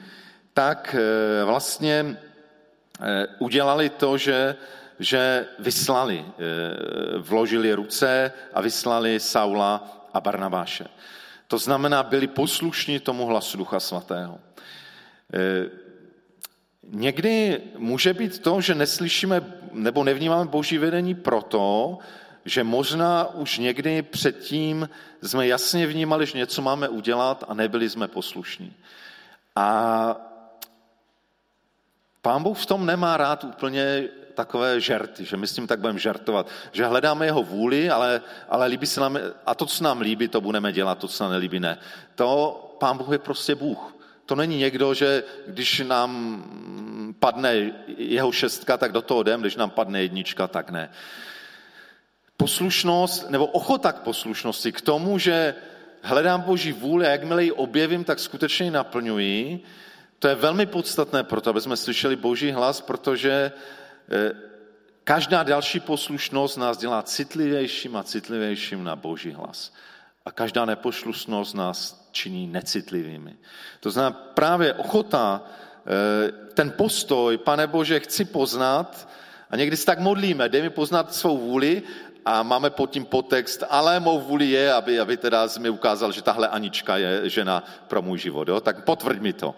tak 0.53 0.95
eh, 0.95 1.43
vlastně 1.43 2.17
eh, 3.01 3.27
udělali 3.39 3.89
to, 3.89 4.17
že, 4.17 4.55
že 4.99 5.47
vyslali, 5.59 6.25
vložili 7.17 7.73
ruce 7.73 8.31
a 8.53 8.61
vyslali 8.61 9.19
Saula 9.19 10.05
a 10.13 10.21
Barnabáše. 10.21 10.85
To 11.47 11.57
znamená, 11.57 12.03
byli 12.03 12.27
poslušní 12.27 12.99
tomu 12.99 13.25
hlasu 13.25 13.57
Ducha 13.57 13.79
Svatého. 13.79 14.39
E, 15.33 15.83
Někdy 16.87 17.61
může 17.77 18.13
být 18.13 18.39
to, 18.39 18.61
že 18.61 18.75
neslyšíme 18.75 19.41
nebo 19.71 20.03
nevnímáme 20.03 20.49
boží 20.49 20.77
vedení 20.77 21.15
proto, 21.15 21.97
že 22.45 22.63
možná 22.63 23.33
už 23.33 23.57
někdy 23.57 24.01
předtím 24.01 24.89
jsme 25.21 25.47
jasně 25.47 25.87
vnímali, 25.87 26.25
že 26.25 26.37
něco 26.37 26.61
máme 26.61 26.89
udělat 26.89 27.43
a 27.47 27.53
nebyli 27.53 27.89
jsme 27.89 28.07
poslušní. 28.07 28.73
A 29.55 30.15
pán 32.21 32.43
Bůh 32.43 32.57
v 32.57 32.65
tom 32.65 32.85
nemá 32.85 33.17
rád 33.17 33.43
úplně 33.43 34.03
takové 34.33 34.81
žerty, 34.81 35.25
že 35.25 35.37
my 35.37 35.47
s 35.47 35.53
tím 35.53 35.67
tak 35.67 35.79
budeme 35.79 35.99
žertovat, 35.99 36.47
že 36.71 36.85
hledáme 36.85 37.25
jeho 37.25 37.43
vůli, 37.43 37.89
ale, 37.89 38.21
ale 38.49 38.67
líbí 38.67 38.85
se 38.85 39.01
nám, 39.01 39.19
a 39.45 39.55
to, 39.55 39.65
co 39.65 39.83
nám 39.83 40.01
líbí, 40.01 40.27
to 40.27 40.41
budeme 40.41 40.73
dělat, 40.73 40.97
to, 40.97 41.07
co 41.07 41.23
nám 41.23 41.31
nelíbí, 41.31 41.59
ne. 41.59 41.77
To 42.15 42.75
pán 42.79 42.97
Bůh 42.97 43.11
je 43.11 43.19
prostě 43.19 43.55
Bůh. 43.55 43.95
To 44.25 44.35
není 44.35 44.57
někdo, 44.57 44.93
že 44.93 45.23
když 45.47 45.79
nám 45.79 46.43
padne 47.19 47.71
jeho 47.97 48.31
šestka, 48.31 48.77
tak 48.77 48.91
do 48.91 49.01
toho 49.01 49.21
jdem, 49.21 49.41
když 49.41 49.55
nám 49.55 49.69
padne 49.69 50.01
jednička, 50.01 50.47
tak 50.47 50.69
ne. 50.69 50.89
Poslušnost, 52.37 53.29
nebo 53.29 53.45
ochota 53.45 53.91
k 53.91 54.01
poslušnosti, 54.01 54.71
k 54.71 54.81
tomu, 54.81 55.17
že 55.17 55.55
hledám 56.01 56.41
Boží 56.41 56.71
vůli 56.71 57.07
a 57.07 57.09
jakmile 57.09 57.43
ji 57.43 57.51
objevím, 57.51 58.03
tak 58.03 58.19
skutečně 58.19 58.65
ji 58.65 58.71
naplňuji, 58.71 59.63
to 60.23 60.27
je 60.27 60.35
velmi 60.35 60.65
podstatné 60.65 61.23
proto, 61.23 61.49
aby 61.49 61.61
jsme 61.61 61.77
slyšeli 61.77 62.15
Boží 62.15 62.51
hlas, 62.51 62.81
protože 62.81 63.51
každá 65.03 65.43
další 65.43 65.79
poslušnost 65.79 66.57
nás 66.57 66.77
dělá 66.77 67.03
citlivějším 67.03 67.95
a 67.95 68.03
citlivějším 68.03 68.83
na 68.83 68.95
Boží 68.95 69.31
hlas. 69.31 69.73
A 70.25 70.31
každá 70.31 70.65
neposlušnost 70.65 71.53
nás 71.53 72.07
činí 72.11 72.47
necitlivými. 72.47 73.35
To 73.79 73.91
znamená 73.91 74.11
právě 74.33 74.73
ochota, 74.73 75.41
eh, 75.43 76.31
ten 76.53 76.71
postoj, 76.71 77.37
pane 77.37 77.67
Bože, 77.67 77.99
chci 77.99 78.25
poznat, 78.25 79.09
a 79.49 79.55
někdy 79.55 79.77
se 79.77 79.85
tak 79.85 79.99
modlíme, 79.99 80.49
dej 80.49 80.61
mi 80.61 80.69
poznat 80.69 81.13
svou 81.13 81.37
vůli 81.37 81.83
a 82.25 82.43
máme 82.43 82.69
pod 82.69 82.89
tím 82.91 83.05
potext, 83.05 83.63
ale 83.69 83.99
mou 83.99 84.19
vůli 84.19 84.49
je, 84.49 84.73
aby, 84.73 84.99
aby 84.99 85.17
teda 85.17 85.47
mi 85.59 85.69
ukázal, 85.69 86.11
že 86.11 86.21
tahle 86.21 86.47
Anička 86.47 86.97
je 86.97 87.29
žena 87.29 87.63
pro 87.87 88.01
můj 88.01 88.17
život. 88.17 88.47
Jo? 88.47 88.59
Tak 88.59 88.83
potvrď 88.83 89.21
mi 89.21 89.33
to. 89.33 89.55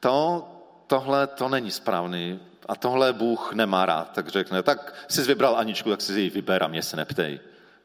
to. 0.00 0.48
Tohle 0.86 1.26
to 1.26 1.48
není 1.48 1.70
správný 1.70 2.40
a 2.68 2.76
tohle 2.76 3.12
Bůh 3.12 3.52
nemá 3.52 3.86
rád, 3.86 4.12
tak 4.12 4.28
řekne, 4.28 4.62
tak 4.62 4.94
jsi 5.08 5.22
vybral 5.22 5.56
Aničku, 5.56 5.90
tak 5.90 6.00
si 6.00 6.20
ji 6.20 6.30
vyber 6.30 6.62
a 6.62 6.68
mě 6.68 6.82
se 6.82 6.96
neptej, 6.96 7.40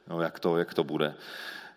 no, 0.08 0.22
jak, 0.22 0.40
to, 0.40 0.58
jak 0.58 0.74
to 0.74 0.84
bude. 0.84 1.16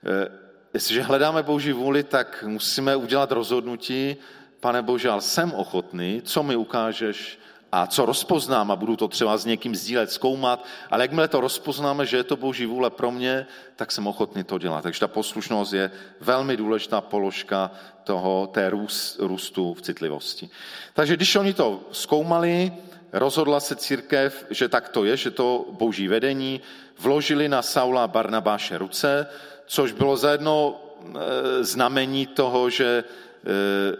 Eh, 0.07 0.29
jestliže 0.75 1.03
hledáme 1.03 1.43
Boží 1.43 1.73
vůli, 1.73 2.03
tak 2.03 2.45
musíme 2.47 2.97
udělat 2.97 3.33
rozhodnutí, 3.33 4.17
pane 4.61 4.83
Bože, 4.83 5.11
ale 5.11 5.21
jsem 5.21 5.53
ochotný, 5.53 6.23
co 6.25 6.43
mi 6.43 6.57
ukážeš 6.57 7.39
a 7.73 7.87
co 7.87 8.07
rozpoznám 8.07 8.71
a 8.71 8.77
budu 8.77 8.97
to 8.97 9.09
třeba 9.09 9.39
s 9.39 9.45
někým 9.45 9.77
sdílet, 9.77 10.11
zkoumat, 10.11 10.65
ale 10.91 11.05
jakmile 11.05 11.29
to 11.29 11.41
rozpoznáme, 11.41 12.07
že 12.07 12.17
je 12.17 12.25
to 12.25 12.37
Boží 12.37 12.67
vůle 12.67 12.91
pro 12.91 13.11
mě, 13.11 13.47
tak 13.77 13.93
jsem 13.93 14.07
ochotný 14.07 14.45
to 14.45 14.59
dělat. 14.59 14.83
Takže 14.83 15.01
ta 15.01 15.09
poslušnost 15.09 15.73
je 15.73 15.91
velmi 16.21 16.57
důležitá 16.57 17.01
položka 17.01 17.71
toho, 18.05 18.47
té 18.47 18.71
růst, 18.71 19.17
růstu 19.21 19.75
v 19.75 19.83
citlivosti. 19.83 20.51
Takže 20.95 21.17
když 21.17 21.37
oni 21.37 21.55
to 21.55 21.81
zkoumali, 21.93 22.73
rozhodla 23.13 23.61
se 23.61 23.77
církev, 23.77 24.47
že 24.51 24.69
tak 24.69 24.89
to 24.89 25.05
je, 25.05 25.17
že 25.17 25.31
to 25.31 25.67
boží 25.71 26.09
vedení, 26.09 26.61
vložili 26.99 27.49
na 27.49 27.63
Saula 27.63 28.09
Barnabáše 28.09 28.79
ruce, 28.79 29.27
což 29.67 29.93
bylo 29.93 30.17
zajedno 30.17 30.81
e, 31.01 31.65
znamení 31.65 32.27
toho, 32.27 32.71
že, 32.71 33.05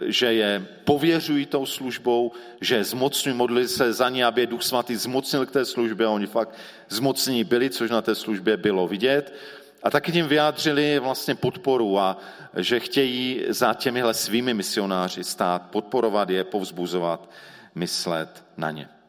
e, 0.05 0.11
že 0.11 0.33
je 0.33 0.65
pověřují 0.83 1.45
tou 1.45 1.65
službou, 1.65 2.31
že 2.61 2.83
zmocňují, 2.83 3.35
modlili 3.35 3.67
se 3.67 3.93
za 3.93 4.09
ně, 4.09 4.25
aby 4.25 4.47
Duch 4.47 4.63
Svatý 4.63 4.95
zmocnil 4.95 5.45
k 5.45 5.51
té 5.51 5.65
službě 5.65 6.05
a 6.05 6.09
oni 6.09 6.27
fakt 6.27 6.55
zmocnění 6.89 7.43
byli, 7.43 7.69
což 7.69 7.89
na 7.89 8.01
té 8.01 8.15
službě 8.15 8.57
bylo 8.57 8.87
vidět. 8.87 9.33
A 9.83 9.89
taky 9.89 10.11
tím 10.11 10.27
vyjádřili 10.27 10.99
vlastně 10.99 11.35
podporu 11.35 11.99
a 11.99 12.17
že 12.57 12.79
chtějí 12.79 13.45
za 13.49 13.73
těmihle 13.73 14.13
svými 14.13 14.53
misionáři 14.53 15.23
stát, 15.23 15.61
podporovat 15.61 16.29
je, 16.29 16.43
povzbuzovat, 16.43 17.29
myslet 17.75 18.43
na 18.57 18.71
ně. 18.71 19.00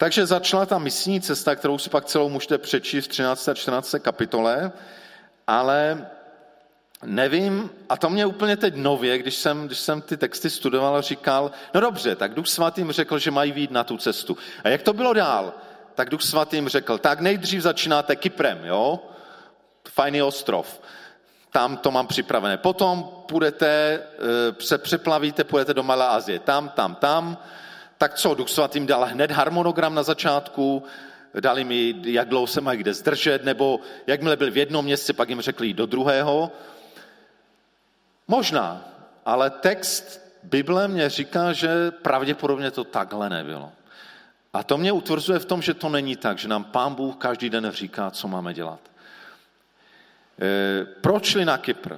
Takže 0.00 0.26
začala 0.26 0.66
ta 0.66 0.78
misní 0.78 1.20
cesta, 1.20 1.56
kterou 1.56 1.78
si 1.78 1.90
pak 1.90 2.04
celou 2.04 2.28
můžete 2.28 2.58
přečíst 2.58 3.04
v 3.04 3.08
13. 3.08 3.48
a 3.48 3.54
14. 3.54 3.94
kapitole, 3.98 4.72
ale 5.46 6.08
nevím, 7.04 7.70
a 7.88 7.96
to 7.96 8.10
mě 8.10 8.26
úplně 8.26 8.56
teď 8.56 8.74
nově, 8.74 9.18
když 9.18 9.34
jsem, 9.34 9.66
když 9.66 9.78
jsem 9.78 10.02
ty 10.02 10.16
texty 10.16 10.50
studoval 10.50 11.02
říkal, 11.02 11.50
no 11.74 11.80
dobře, 11.80 12.16
tak 12.16 12.34
Duch 12.34 12.46
Svatým 12.46 12.92
řekl, 12.92 13.18
že 13.18 13.30
mají 13.30 13.52
výjít 13.52 13.70
na 13.70 13.84
tu 13.84 13.96
cestu. 13.96 14.36
A 14.64 14.68
jak 14.68 14.82
to 14.82 14.92
bylo 14.92 15.12
dál? 15.12 15.52
Tak 15.94 16.10
Duch 16.10 16.22
Svatým 16.22 16.68
řekl, 16.68 16.98
tak 16.98 17.20
nejdřív 17.20 17.62
začínáte 17.62 18.16
Kyprem, 18.16 18.64
jo? 18.64 19.00
Fajný 19.88 20.22
ostrov. 20.22 20.80
Tam 21.50 21.76
to 21.76 21.90
mám 21.90 22.06
připravené. 22.06 22.56
Potom 22.56 23.10
půjdete, 23.26 23.66
eh, 23.68 24.62
se 24.62 24.78
přeplavíte, 24.78 25.44
půjdete 25.44 25.74
do 25.74 25.82
Malé 25.82 26.06
Azie. 26.06 26.38
Tam, 26.38 26.68
tam, 26.68 26.94
tam 26.94 27.38
tak 27.98 28.14
co, 28.14 28.34
Duch 28.34 28.48
Svatým 28.48 28.86
dal 28.86 29.04
hned 29.04 29.30
harmonogram 29.30 29.94
na 29.94 30.02
začátku, 30.02 30.82
dali 31.40 31.64
mi, 31.64 31.94
jak 32.02 32.28
dlouho 32.28 32.46
se 32.46 32.60
mají 32.60 32.78
kde 32.78 32.94
zdržet, 32.94 33.44
nebo 33.44 33.80
jakmile 34.06 34.36
byl 34.36 34.50
v 34.50 34.56
jednom 34.56 34.84
městě, 34.84 35.12
pak 35.12 35.28
jim 35.28 35.40
řekli 35.40 35.72
do 35.74 35.86
druhého. 35.86 36.52
Možná, 38.28 38.84
ale 39.26 39.50
text 39.50 40.20
Bible 40.42 40.88
mě 40.88 41.08
říká, 41.08 41.52
že 41.52 41.90
pravděpodobně 41.90 42.70
to 42.70 42.84
takhle 42.84 43.30
nebylo. 43.30 43.72
A 44.52 44.62
to 44.62 44.78
mě 44.78 44.92
utvrzuje 44.92 45.38
v 45.38 45.44
tom, 45.44 45.62
že 45.62 45.74
to 45.74 45.88
není 45.88 46.16
tak, 46.16 46.38
že 46.38 46.48
nám 46.48 46.64
pán 46.64 46.94
Bůh 46.94 47.16
každý 47.16 47.50
den 47.50 47.70
říká, 47.70 48.10
co 48.10 48.28
máme 48.28 48.54
dělat. 48.54 48.80
E, 50.40 50.84
proč 50.84 51.26
šli 51.26 51.44
na 51.44 51.58
Kypr? 51.58 51.94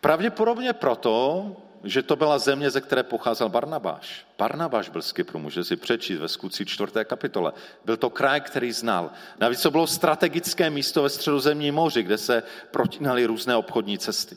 Pravděpodobně 0.00 0.72
proto, 0.72 1.46
že 1.84 2.02
to 2.02 2.16
byla 2.16 2.38
země, 2.38 2.70
ze 2.70 2.80
které 2.80 3.02
pocházel 3.02 3.48
Barnabáš. 3.48 4.26
Barnabáš 4.38 4.88
byl 4.88 5.02
z 5.02 5.12
Kypru, 5.12 5.38
může 5.38 5.64
si 5.64 5.76
přečíst 5.76 6.18
ve 6.18 6.28
skutci 6.28 6.66
čtvrté 6.66 7.04
kapitole. 7.04 7.52
Byl 7.84 7.96
to 7.96 8.10
kraj, 8.10 8.40
který 8.40 8.72
znal. 8.72 9.10
Navíc 9.40 9.62
to 9.62 9.70
bylo 9.70 9.86
strategické 9.86 10.70
místo 10.70 11.02
ve 11.02 11.08
středozemním 11.08 11.74
moři, 11.74 12.02
kde 12.02 12.18
se 12.18 12.42
protinaly 12.70 13.26
různé 13.26 13.56
obchodní 13.56 13.98
cesty. 13.98 14.36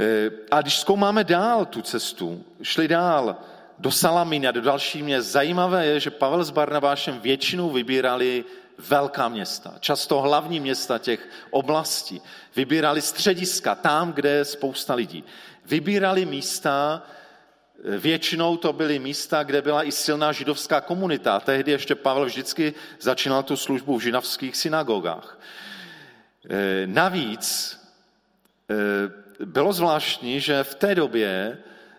E, 0.00 0.30
a 0.50 0.60
když 0.60 0.78
zkoumáme 0.78 1.24
dál 1.24 1.66
tu 1.66 1.82
cestu, 1.82 2.44
šli 2.62 2.88
dál 2.88 3.36
do 3.78 3.90
Salamíny 3.90 4.48
a 4.48 4.50
do 4.50 4.60
další 4.60 5.02
měst, 5.02 5.26
zajímavé 5.26 5.86
je, 5.86 6.00
že 6.00 6.10
Pavel 6.10 6.44
s 6.44 6.50
Barnabášem 6.50 7.20
většinou 7.20 7.70
vybírali 7.70 8.44
velká 8.88 9.28
města, 9.28 9.74
často 9.80 10.20
hlavní 10.20 10.60
města 10.60 10.98
těch 10.98 11.28
oblastí. 11.50 12.20
Vybírali 12.56 13.02
střediska 13.02 13.74
tam, 13.74 14.12
kde 14.12 14.30
je 14.30 14.44
spousta 14.44 14.94
lidí 14.94 15.24
vybírali 15.70 16.26
místa, 16.26 17.02
většinou 17.98 18.56
to 18.56 18.72
byly 18.72 18.98
místa, 18.98 19.42
kde 19.42 19.62
byla 19.62 19.82
i 19.82 19.92
silná 19.92 20.32
židovská 20.32 20.80
komunita. 20.80 21.40
Tehdy 21.40 21.72
ještě 21.72 21.94
Pavel 21.94 22.24
vždycky 22.24 22.74
začínal 23.00 23.42
tu 23.42 23.56
službu 23.56 23.98
v 23.98 24.02
židovských 24.02 24.56
synagogách. 24.56 25.38
E, 26.50 26.86
navíc 26.86 27.78
e, 29.40 29.44
bylo 29.46 29.72
zvláštní, 29.72 30.40
že 30.40 30.64
v 30.64 30.74
té 30.74 30.94
době 30.94 31.58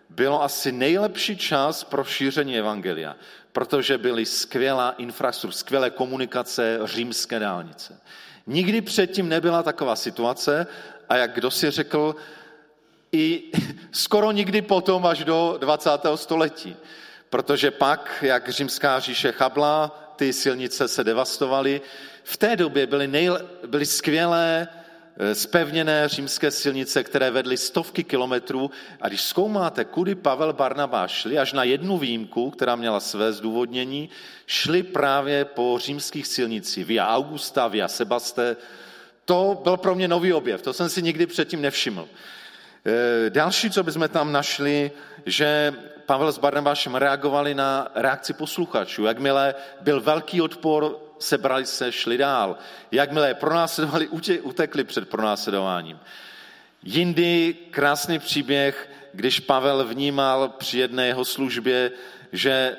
bylo 0.09 0.43
asi 0.43 0.71
nejlepší 0.71 1.37
čas 1.37 1.83
pro 1.83 2.03
šíření 2.03 2.57
evangelia, 2.57 3.15
protože 3.53 3.97
byly 3.97 4.25
skvělá 4.25 4.91
infrastruktura, 4.97 5.59
skvělé 5.59 5.89
komunikace, 5.89 6.79
římské 6.83 7.39
dálnice. 7.39 8.01
Nikdy 8.47 8.81
předtím 8.81 9.29
nebyla 9.29 9.63
taková 9.63 9.95
situace 9.95 10.67
a 11.09 11.15
jak 11.17 11.33
kdo 11.33 11.51
si 11.51 11.71
řekl, 11.71 12.15
i 13.11 13.43
skoro 13.91 14.31
nikdy 14.31 14.61
potom 14.61 15.05
až 15.05 15.23
do 15.23 15.57
20. 15.59 15.89
století. 16.15 16.75
Protože 17.29 17.71
pak, 17.71 18.17
jak 18.21 18.49
římská 18.49 18.99
říše 18.99 19.31
chabla, 19.31 20.01
ty 20.15 20.33
silnice 20.33 20.87
se 20.87 21.03
devastovaly. 21.03 21.81
V 22.23 22.37
té 22.37 22.55
době 22.55 22.87
byly, 22.87 23.07
nejle, 23.07 23.45
byly 23.67 23.85
skvělé, 23.85 24.67
spevněné 25.33 26.07
římské 26.07 26.51
silnice, 26.51 27.03
které 27.03 27.31
vedly 27.31 27.57
stovky 27.57 28.03
kilometrů. 28.03 28.71
A 29.01 29.07
když 29.07 29.21
zkoumáte, 29.21 29.85
kudy 29.85 30.15
Pavel 30.15 30.53
Barnabáš 30.53 31.11
šli, 31.11 31.39
až 31.39 31.53
na 31.53 31.63
jednu 31.63 31.97
výjimku, 31.97 32.51
která 32.51 32.75
měla 32.75 32.99
své 32.99 33.33
zdůvodnění, 33.33 34.09
šli 34.45 34.83
právě 34.83 35.45
po 35.45 35.77
římských 35.81 36.27
silnicích, 36.27 36.85
via 36.85 37.07
Augusta, 37.07 37.67
via 37.67 37.87
Sebaste. 37.87 38.55
To 39.25 39.61
byl 39.63 39.77
pro 39.77 39.95
mě 39.95 40.07
nový 40.07 40.33
objev, 40.33 40.61
to 40.61 40.73
jsem 40.73 40.89
si 40.89 41.01
nikdy 41.01 41.25
předtím 41.27 41.61
nevšiml. 41.61 42.07
Eh, 42.85 43.29
další, 43.29 43.69
co 43.69 43.83
bychom 43.83 44.09
tam 44.09 44.31
našli, 44.31 44.91
že 45.25 45.73
Pavel 46.05 46.31
s 46.31 46.37
Barnabášem 46.37 46.95
reagovali 46.95 47.53
na 47.53 47.91
reakci 47.95 48.33
posluchačů. 48.33 49.05
Jakmile 49.05 49.55
byl 49.81 50.01
velký 50.01 50.41
odpor, 50.41 51.10
sebrali 51.21 51.65
se, 51.65 51.91
šli 51.91 52.17
dál. 52.17 52.57
Jakmile 52.91 53.33
pronásledovali, 53.33 54.07
utekli 54.41 54.83
před 54.83 55.09
pronásledováním. 55.09 55.99
Jindy 56.83 57.55
krásný 57.71 58.19
příběh, 58.19 58.89
když 59.13 59.39
Pavel 59.39 59.87
vnímal 59.87 60.49
při 60.49 60.79
jedné 60.79 61.07
jeho 61.07 61.25
službě, 61.25 61.91
že 62.31 62.51
e, 62.51 62.77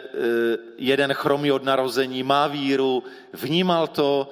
jeden 0.78 1.12
chromý 1.12 1.52
od 1.52 1.64
narození 1.64 2.22
má 2.22 2.46
víru, 2.46 3.04
vnímal 3.32 3.86
to, 3.86 4.30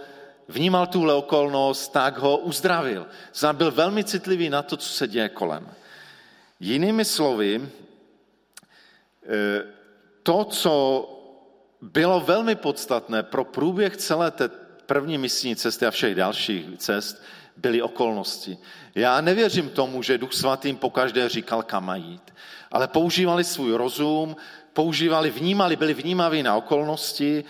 vnímal 0.49 0.87
tuhle 0.87 1.15
okolnost, 1.15 1.93
tak 1.93 2.19
ho 2.19 2.37
uzdravil. 2.37 3.07
Znamená, 3.35 3.59
byl 3.59 3.71
velmi 3.71 4.05
citlivý 4.05 4.51
na 4.51 4.63
to, 4.63 4.77
co 4.77 4.89
se 4.89 5.09
děje 5.09 5.29
kolem. 5.29 5.69
Jinými 6.61 7.05
slovy, 7.05 7.61
e, 7.61 7.69
to, 10.23 10.45
co 10.45 11.05
bylo 11.83 12.21
velmi 12.21 12.55
podstatné 12.55 13.23
pro 13.23 13.45
průběh 13.45 13.97
celé 13.97 14.31
té 14.31 14.51
první 14.87 15.19
misijní 15.19 15.57
cesty 15.57 15.87
a 15.87 15.91
všech 15.91 16.15
dalších 16.15 16.67
cest, 16.79 17.23
byly 17.57 17.83
okolnosti. 17.83 18.59
Já 18.95 19.21
nevěřím 19.21 19.69
tomu, 19.69 20.03
že 20.03 20.19
Duch 20.19 20.33
Svatým 20.33 20.77
pokaždé 20.77 21.29
říkal, 21.29 21.63
kam 21.63 21.85
mají 21.85 22.05
jít, 22.05 22.35
ale 22.71 22.89
používali 22.89 23.45
svůj 23.45 23.73
rozum, 23.73 24.37
používali, 24.73 25.31
vnímali, 25.31 25.77
byli 25.77 25.95
vnímaví 25.95 26.43
na 26.43 26.57
okolnosti, 26.57 27.45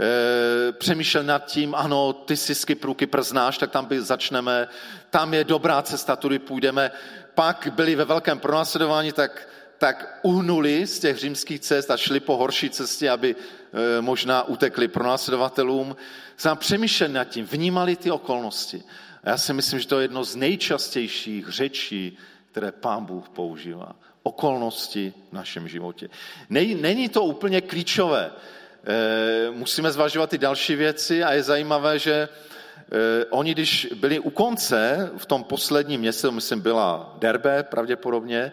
e, 0.00 0.72
přemýšlel 0.72 1.22
nad 1.22 1.46
tím, 1.46 1.74
ano, 1.74 2.12
ty 2.12 2.36
si 2.36 2.54
z 2.54 2.64
Kypru, 2.64 2.94
Kypr 2.94 3.22
znáš, 3.22 3.58
tak 3.58 3.70
tam 3.70 3.86
by 3.86 4.00
začneme, 4.00 4.68
tam 5.10 5.34
je 5.34 5.44
dobrá 5.44 5.82
cesta, 5.82 6.16
tudy 6.16 6.38
půjdeme. 6.38 6.90
Pak 7.34 7.68
byli 7.72 7.94
ve 7.94 8.04
velkém 8.04 8.38
pronásledování, 8.38 9.12
tak, 9.12 9.48
tak 9.82 10.18
uhnuli 10.22 10.86
z 10.86 10.98
těch 10.98 11.18
římských 11.18 11.60
cest 11.60 11.90
a 11.90 11.96
šli 11.96 12.20
po 12.20 12.36
horší 12.36 12.70
cestě, 12.70 13.10
aby 13.10 13.34
e, 13.34 14.00
možná 14.00 14.42
utekli 14.42 14.88
pronásledovatelům. 14.88 15.96
Znám 16.38 16.56
přemýšlel 16.56 17.08
nad 17.08 17.24
tím, 17.24 17.46
vnímali 17.46 17.96
ty 17.96 18.10
okolnosti. 18.10 18.82
A 19.24 19.30
já 19.30 19.38
si 19.38 19.52
myslím, 19.52 19.80
že 19.80 19.86
to 19.86 19.98
je 19.98 20.04
jedno 20.04 20.24
z 20.24 20.36
nejčastějších 20.36 21.48
řečí, 21.48 22.18
které 22.50 22.72
pán 22.72 23.04
Bůh 23.04 23.28
používá. 23.28 23.92
Okolnosti 24.22 25.12
v 25.30 25.32
našem 25.32 25.68
životě. 25.68 26.08
Není 26.50 27.08
to 27.08 27.22
úplně 27.24 27.60
klíčové. 27.60 28.30
Eh, 28.30 29.50
musíme 29.50 29.92
zvažovat 29.92 30.32
i 30.32 30.38
další 30.38 30.76
věci 30.76 31.24
a 31.24 31.32
je 31.32 31.42
zajímavé, 31.42 31.98
že 31.98 32.28
eh, 32.30 33.24
oni, 33.30 33.54
když 33.54 33.88
byli 33.94 34.18
u 34.18 34.30
konce, 34.30 35.10
v 35.16 35.26
tom 35.26 35.44
posledním 35.44 36.00
měsíci, 36.00 36.30
myslím, 36.30 36.60
byla 36.60 37.16
Derbe 37.18 37.62
pravděpodobně, 37.62 38.52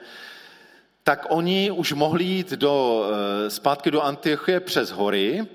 tak 1.09 1.25
oni 1.29 1.71
už 1.71 1.93
mohli 1.93 2.23
jít 2.23 2.51
do, 2.51 3.05
eh, 3.09 3.49
zpátky 3.49 3.91
do 3.91 4.01
Antiochie 4.01 4.59
přes 4.59 4.91
hory 4.91 5.47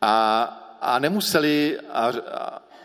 a, 0.00 0.42
a 0.80 0.98
nemuseli, 0.98 1.78
a, 1.92 2.12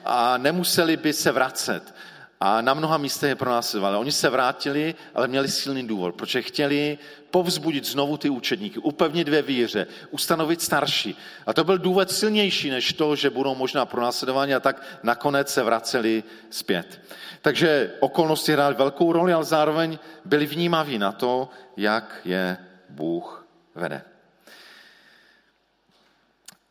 a 0.05 0.37
nemuseli 0.37 0.97
by 0.97 1.13
se 1.13 1.31
vracet. 1.31 1.95
A 2.39 2.62
na 2.62 2.73
mnoha 2.73 2.97
místech 2.97 3.30
je 3.30 3.36
pronásledovali. 3.36 3.97
Oni 3.97 4.12
se 4.12 4.30
vrátili, 4.30 4.95
ale 5.15 5.28
měli 5.28 5.47
silný 5.47 5.88
důvod, 5.88 6.15
protože 6.15 6.41
chtěli 6.41 6.97
povzbudit 7.32 7.86
znovu 7.86 8.17
ty 8.17 8.30
učedníky, 8.30 8.80
upevnit 8.80 9.30
ve 9.30 9.41
víře, 9.41 9.88
ustanovit 10.12 10.62
starší. 10.62 11.17
A 11.45 11.54
to 11.54 11.63
byl 11.63 11.78
důvod 11.78 12.12
silnější 12.12 12.69
než 12.69 12.93
to, 12.93 13.15
že 13.15 13.30
budou 13.30 13.56
možná 13.56 13.86
pronásledováni 13.86 14.56
a 14.56 14.60
tak 14.60 14.82
nakonec 15.04 15.54
se 15.54 15.63
vraceli 15.63 16.23
zpět. 16.50 17.02
Takže 17.41 17.93
okolnosti 18.00 18.52
hrály 18.52 18.76
velkou 18.76 19.12
roli, 19.12 19.34
ale 19.34 19.43
zároveň 19.43 20.00
byli 20.26 20.45
vnímaví 20.45 20.97
na 20.97 21.12
to, 21.12 21.50
jak 21.78 22.15
je 22.26 22.58
Bůh 22.89 23.47
vede. 23.76 24.02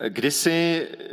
Kdysi 0.08 0.88
eh, 0.90 1.06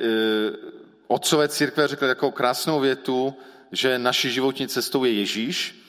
otcové 1.08 1.48
církve 1.48 1.88
řekli 1.88 2.08
takovou 2.08 2.32
krásnou 2.32 2.80
větu, 2.80 3.38
že 3.74 4.00
naší 4.00 4.32
životní 4.32 4.68
cestou 4.68 5.04
je 5.04 5.14
Ježíš, 5.14 5.84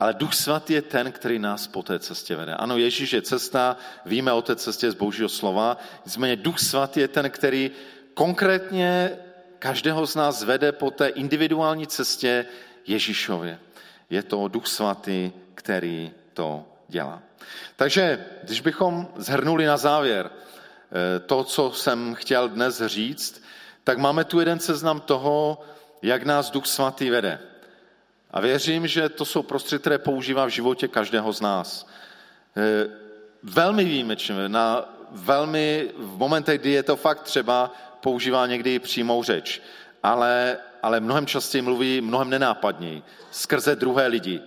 ale 0.00 0.14
Duch 0.14 0.34
Svatý 0.34 0.72
je 0.72 0.82
ten, 0.82 1.12
který 1.12 1.38
nás 1.38 1.66
po 1.66 1.82
té 1.82 1.98
cestě 1.98 2.36
vede. 2.36 2.54
Ano, 2.54 2.78
Ježíš 2.78 3.12
je 3.12 3.22
cesta, 3.22 3.76
víme 4.06 4.32
o 4.32 4.42
té 4.42 4.56
cestě 4.56 4.90
z 4.90 4.94
Božího 4.94 5.28
slova, 5.28 5.76
nicméně 6.06 6.36
Duch 6.36 6.58
Svatý 6.58 7.00
je 7.00 7.08
ten, 7.08 7.30
který 7.30 7.70
konkrétně 8.14 9.10
každého 9.58 10.06
z 10.06 10.14
nás 10.14 10.42
vede 10.42 10.72
po 10.72 10.90
té 10.90 11.08
individuální 11.08 11.86
cestě 11.86 12.46
Ježíšově. 12.86 13.58
Je 14.10 14.22
to 14.22 14.48
Duch 14.48 14.66
Svatý, 14.66 15.32
který 15.54 16.10
to 16.34 16.64
dělá. 16.88 17.22
Takže, 17.76 18.24
když 18.42 18.60
bychom 18.60 19.08
zhrnuli 19.16 19.66
na 19.66 19.76
závěr 19.76 20.30
eh, 20.30 21.20
to, 21.20 21.44
co 21.44 21.72
jsem 21.72 22.14
chtěl 22.14 22.48
dnes 22.48 22.82
říct, 22.86 23.42
tak 23.84 23.98
máme 23.98 24.24
tu 24.24 24.40
jeden 24.40 24.58
seznam 24.60 25.00
toho, 25.00 25.60
jak 26.02 26.22
nás 26.22 26.50
Duch 26.50 26.66
Svatý 26.66 27.10
vede. 27.10 27.38
A 28.30 28.40
věřím, 28.40 28.86
že 28.86 29.08
to 29.08 29.24
jsou 29.24 29.42
prostředky, 29.42 29.80
které 29.80 29.98
používá 29.98 30.44
v 30.44 30.48
životě 30.48 30.88
každého 30.88 31.32
z 31.32 31.40
nás. 31.40 31.86
E, 32.56 32.88
velmi 33.42 33.84
výjimečně, 33.84 34.48
na 34.48 34.94
velmi, 35.10 35.90
v 35.96 36.18
momentech, 36.18 36.60
kdy 36.60 36.70
je 36.70 36.82
to 36.82 36.96
fakt 36.96 37.22
třeba, 37.22 37.74
používá 38.00 38.46
někdy 38.46 38.78
přímou 38.78 39.22
řeč, 39.22 39.62
ale, 40.02 40.58
ale 40.82 41.00
mnohem 41.00 41.26
častěji 41.26 41.62
mluví 41.62 42.00
mnohem 42.00 42.30
nenápadněji, 42.30 43.02
skrze 43.30 43.76
druhé 43.76 44.06
lidi. 44.06 44.40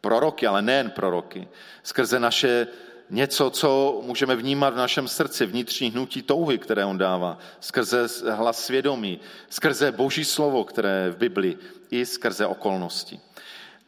Proroky, 0.00 0.46
ale 0.46 0.62
nejen 0.62 0.90
proroky. 0.90 1.48
Skrze 1.82 2.20
naše 2.20 2.66
něco, 3.10 3.50
co 3.50 4.00
můžeme 4.06 4.36
vnímat 4.36 4.74
v 4.74 4.76
našem 4.76 5.08
srdci, 5.08 5.46
vnitřní 5.46 5.90
hnutí 5.90 6.22
touhy, 6.22 6.58
které 6.58 6.84
on 6.84 6.98
dává, 6.98 7.38
skrze 7.60 8.06
hlas 8.30 8.64
svědomí, 8.64 9.20
skrze 9.50 9.92
boží 9.92 10.24
slovo, 10.24 10.64
které 10.64 11.10
v 11.10 11.16
Bibli, 11.16 11.56
i 11.90 12.06
skrze 12.06 12.46
okolnosti. 12.46 13.20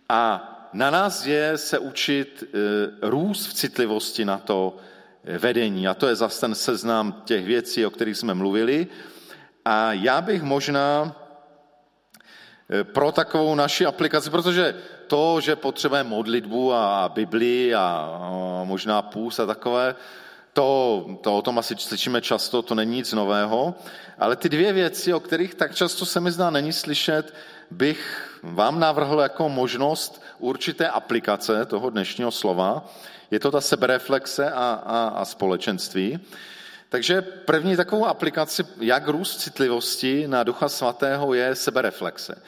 A 0.09 0.55
na 0.73 0.91
nás 0.91 1.27
je 1.27 1.59
se 1.59 1.79
učit 1.79 2.45
e, 2.45 3.09
růst 3.11 3.47
v 3.47 3.55
citlivosti 3.55 4.25
na 4.25 4.39
to 4.39 4.77
e, 5.25 5.39
vedení. 5.39 5.89
A 5.89 5.95
to 5.95 6.09
je 6.09 6.17
zase 6.17 6.41
ten 6.41 6.55
seznam 6.55 7.23
těch 7.25 7.45
věcí, 7.45 7.87
o 7.87 7.91
kterých 7.91 8.17
jsme 8.17 8.35
mluvili. 8.35 8.87
A 9.65 9.93
já 9.93 10.21
bych 10.21 10.43
možná 10.43 11.17
pro 12.83 13.13
takovou 13.13 13.55
naši 13.55 13.87
aplikaci, 13.87 14.31
protože 14.31 14.75
to, 15.07 15.41
že 15.41 15.57
potřebujeme 15.57 16.09
modlitbu 16.09 16.75
a 16.75 17.09
Bibli 17.09 17.75
a 17.75 18.21
možná 18.65 19.03
půs 19.03 19.39
a 19.39 19.47
takové, 19.47 19.95
to, 20.53 21.07
to 21.21 21.37
o 21.37 21.43
tom 21.43 21.59
asi 21.59 21.75
slyšíme 21.79 22.21
často, 22.21 22.63
to 22.63 22.75
není 22.75 22.97
nic 22.97 23.13
nového, 23.13 23.75
ale 24.19 24.37
ty 24.37 24.49
dvě 24.49 24.73
věci, 24.73 25.15
o 25.15 25.21
kterých 25.21 25.55
tak 25.55 25.75
často 25.75 26.07
se 26.07 26.21
mi 26.21 26.31
zdá 26.31 26.51
není 26.51 26.73
slyšet, 26.73 27.35
bych 27.71 28.31
vám 28.43 28.81
navrhl 28.81 29.21
jako 29.21 29.49
možnost 29.49 30.23
určité 30.39 30.89
aplikace 30.89 31.65
toho 31.65 31.91
dnešního 31.91 32.31
slova. 32.31 32.89
Je 33.31 33.41
to 33.41 33.51
ta 33.51 33.61
sebereflexe 33.61 34.51
a, 34.51 34.83
a, 34.87 35.09
a 35.09 35.25
společenství. 35.25 36.21
Takže 36.89 37.23
první 37.23 37.77
takovou 37.77 38.07
aplikaci, 38.07 38.65
jak 38.81 39.09
růst 39.09 39.41
citlivosti 39.41 40.29
na 40.29 40.43
Ducha 40.43 40.69
Svatého, 40.69 41.35
je 41.35 41.55
sebereflexe. 41.55 42.43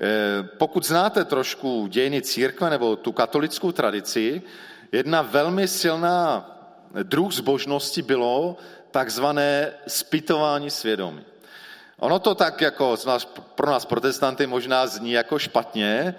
Eh, 0.00 0.42
pokud 0.42 0.86
znáte 0.86 1.24
trošku 1.24 1.86
dějiny 1.86 2.22
církve 2.22 2.70
nebo 2.70 2.96
tu 2.96 3.12
katolickou 3.12 3.72
tradici, 3.72 4.42
jedna 4.92 5.22
velmi 5.22 5.68
silná 5.68 6.50
druh 7.02 7.32
zbožnosti 7.32 8.02
bylo 8.02 8.56
takzvané 8.90 9.72
spytování 9.86 10.70
svědomí. 10.70 11.24
Ono 11.98 12.18
to 12.18 12.34
tak 12.34 12.60
jako 12.60 12.96
pro 13.54 13.70
nás 13.70 13.84
protestanty 13.84 14.46
možná 14.46 14.86
zní 14.86 15.12
jako 15.12 15.38
špatně, 15.38 16.14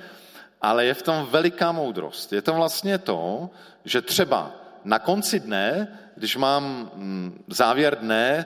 ale 0.62 0.86
je 0.86 0.94
v 0.94 1.02
tom 1.02 1.28
veliká 1.32 1.72
moudrost. 1.72 2.34
Je 2.34 2.42
to 2.42 2.54
vlastně 2.54 2.98
to, 2.98 3.50
že 3.86 4.02
třeba 4.02 4.52
na 4.84 5.00
konci 5.00 5.40
dne, 5.40 5.88
když 6.16 6.36
mám 6.38 6.92
mm, 6.96 7.44
závěr 7.48 7.98
dne, 8.00 8.46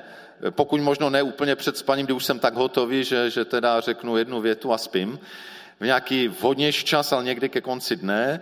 pokud 0.50 0.82
možno 0.82 1.10
ne 1.10 1.24
úplně 1.24 1.56
před 1.56 1.78
spaním, 1.78 2.06
kdy 2.06 2.14
už 2.14 2.26
jsem 2.26 2.40
tak 2.40 2.54
hotový, 2.54 3.04
že, 3.04 3.30
že 3.30 3.46
teda 3.46 3.82
řeknu 3.82 4.18
jednu 4.18 4.42
větu 4.42 4.74
a 4.74 4.78
spím, 4.78 5.20
v 5.80 5.86
nějaký 5.86 6.28
vhodnější 6.28 6.86
čas, 6.86 7.12
ale 7.12 7.24
někdy 7.24 7.50
ke 7.50 7.62
konci 7.62 7.96
dne. 7.96 8.42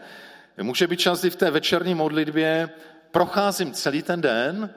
Může 0.62 0.88
být 0.88 1.00
čas, 1.00 1.20
kdy 1.20 1.30
v 1.30 1.36
té 1.36 1.52
večerní 1.52 1.96
modlitbě 1.96 2.70
procházím 3.12 3.72
celý 3.72 4.02
ten 4.02 4.22
den 4.22 4.70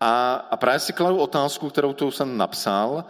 a, 0.00 0.34
a 0.50 0.56
právě 0.56 0.80
si 0.80 0.92
kladu 0.92 1.16
otázku, 1.16 1.70
kterou 1.70 1.92
tu 1.92 2.10
jsem 2.10 2.36
napsal, 2.36 3.04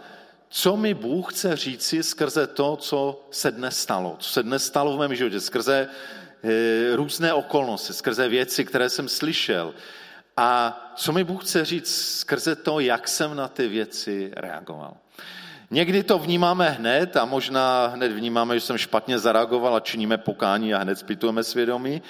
co 0.49 0.77
mi 0.77 0.93
Bůh 0.93 1.33
chce 1.33 1.55
říci 1.55 2.03
skrze 2.03 2.47
to, 2.47 2.75
co 2.75 3.27
se 3.31 3.51
dnes 3.51 3.79
stalo, 3.79 4.15
co 4.19 4.29
se 4.29 4.43
dnes 4.43 4.65
stalo 4.65 4.97
v 4.97 4.99
mém 4.99 5.15
životě, 5.15 5.39
skrze 5.39 5.87
e, 6.43 6.95
různé 6.95 7.33
okolnosti, 7.33 7.93
skrze 7.93 8.27
věci, 8.27 8.65
které 8.65 8.89
jsem 8.89 9.07
slyšel, 9.07 9.73
a 10.37 10.79
co 10.95 11.11
mi 11.11 11.23
Bůh 11.23 11.43
chce 11.43 11.65
říct 11.65 11.95
skrze 11.95 12.55
to, 12.55 12.79
jak 12.79 13.07
jsem 13.07 13.35
na 13.35 13.47
ty 13.47 13.67
věci 13.67 14.31
reagoval. 14.35 14.93
Někdy 15.71 16.03
to 16.03 16.19
vnímáme 16.19 16.69
hned 16.69 17.17
a 17.17 17.25
možná 17.25 17.87
hned 17.87 18.11
vnímáme, 18.11 18.55
že 18.55 18.65
jsem 18.65 18.77
špatně 18.77 19.19
zareagoval 19.19 19.75
a 19.75 19.79
činíme 19.79 20.17
pokání 20.17 20.73
a 20.73 20.77
hned 20.77 20.99
zpytujeme 20.99 21.43
svědomí, 21.43 22.01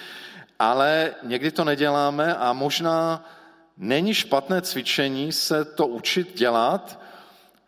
ale 0.59 1.11
někdy 1.23 1.51
to 1.51 1.63
neděláme 1.63 2.35
a 2.35 2.53
možná 2.53 3.25
není 3.77 4.13
špatné 4.13 4.61
cvičení 4.61 5.31
se 5.31 5.65
to 5.65 5.87
učit 5.87 6.37
dělat 6.37 6.99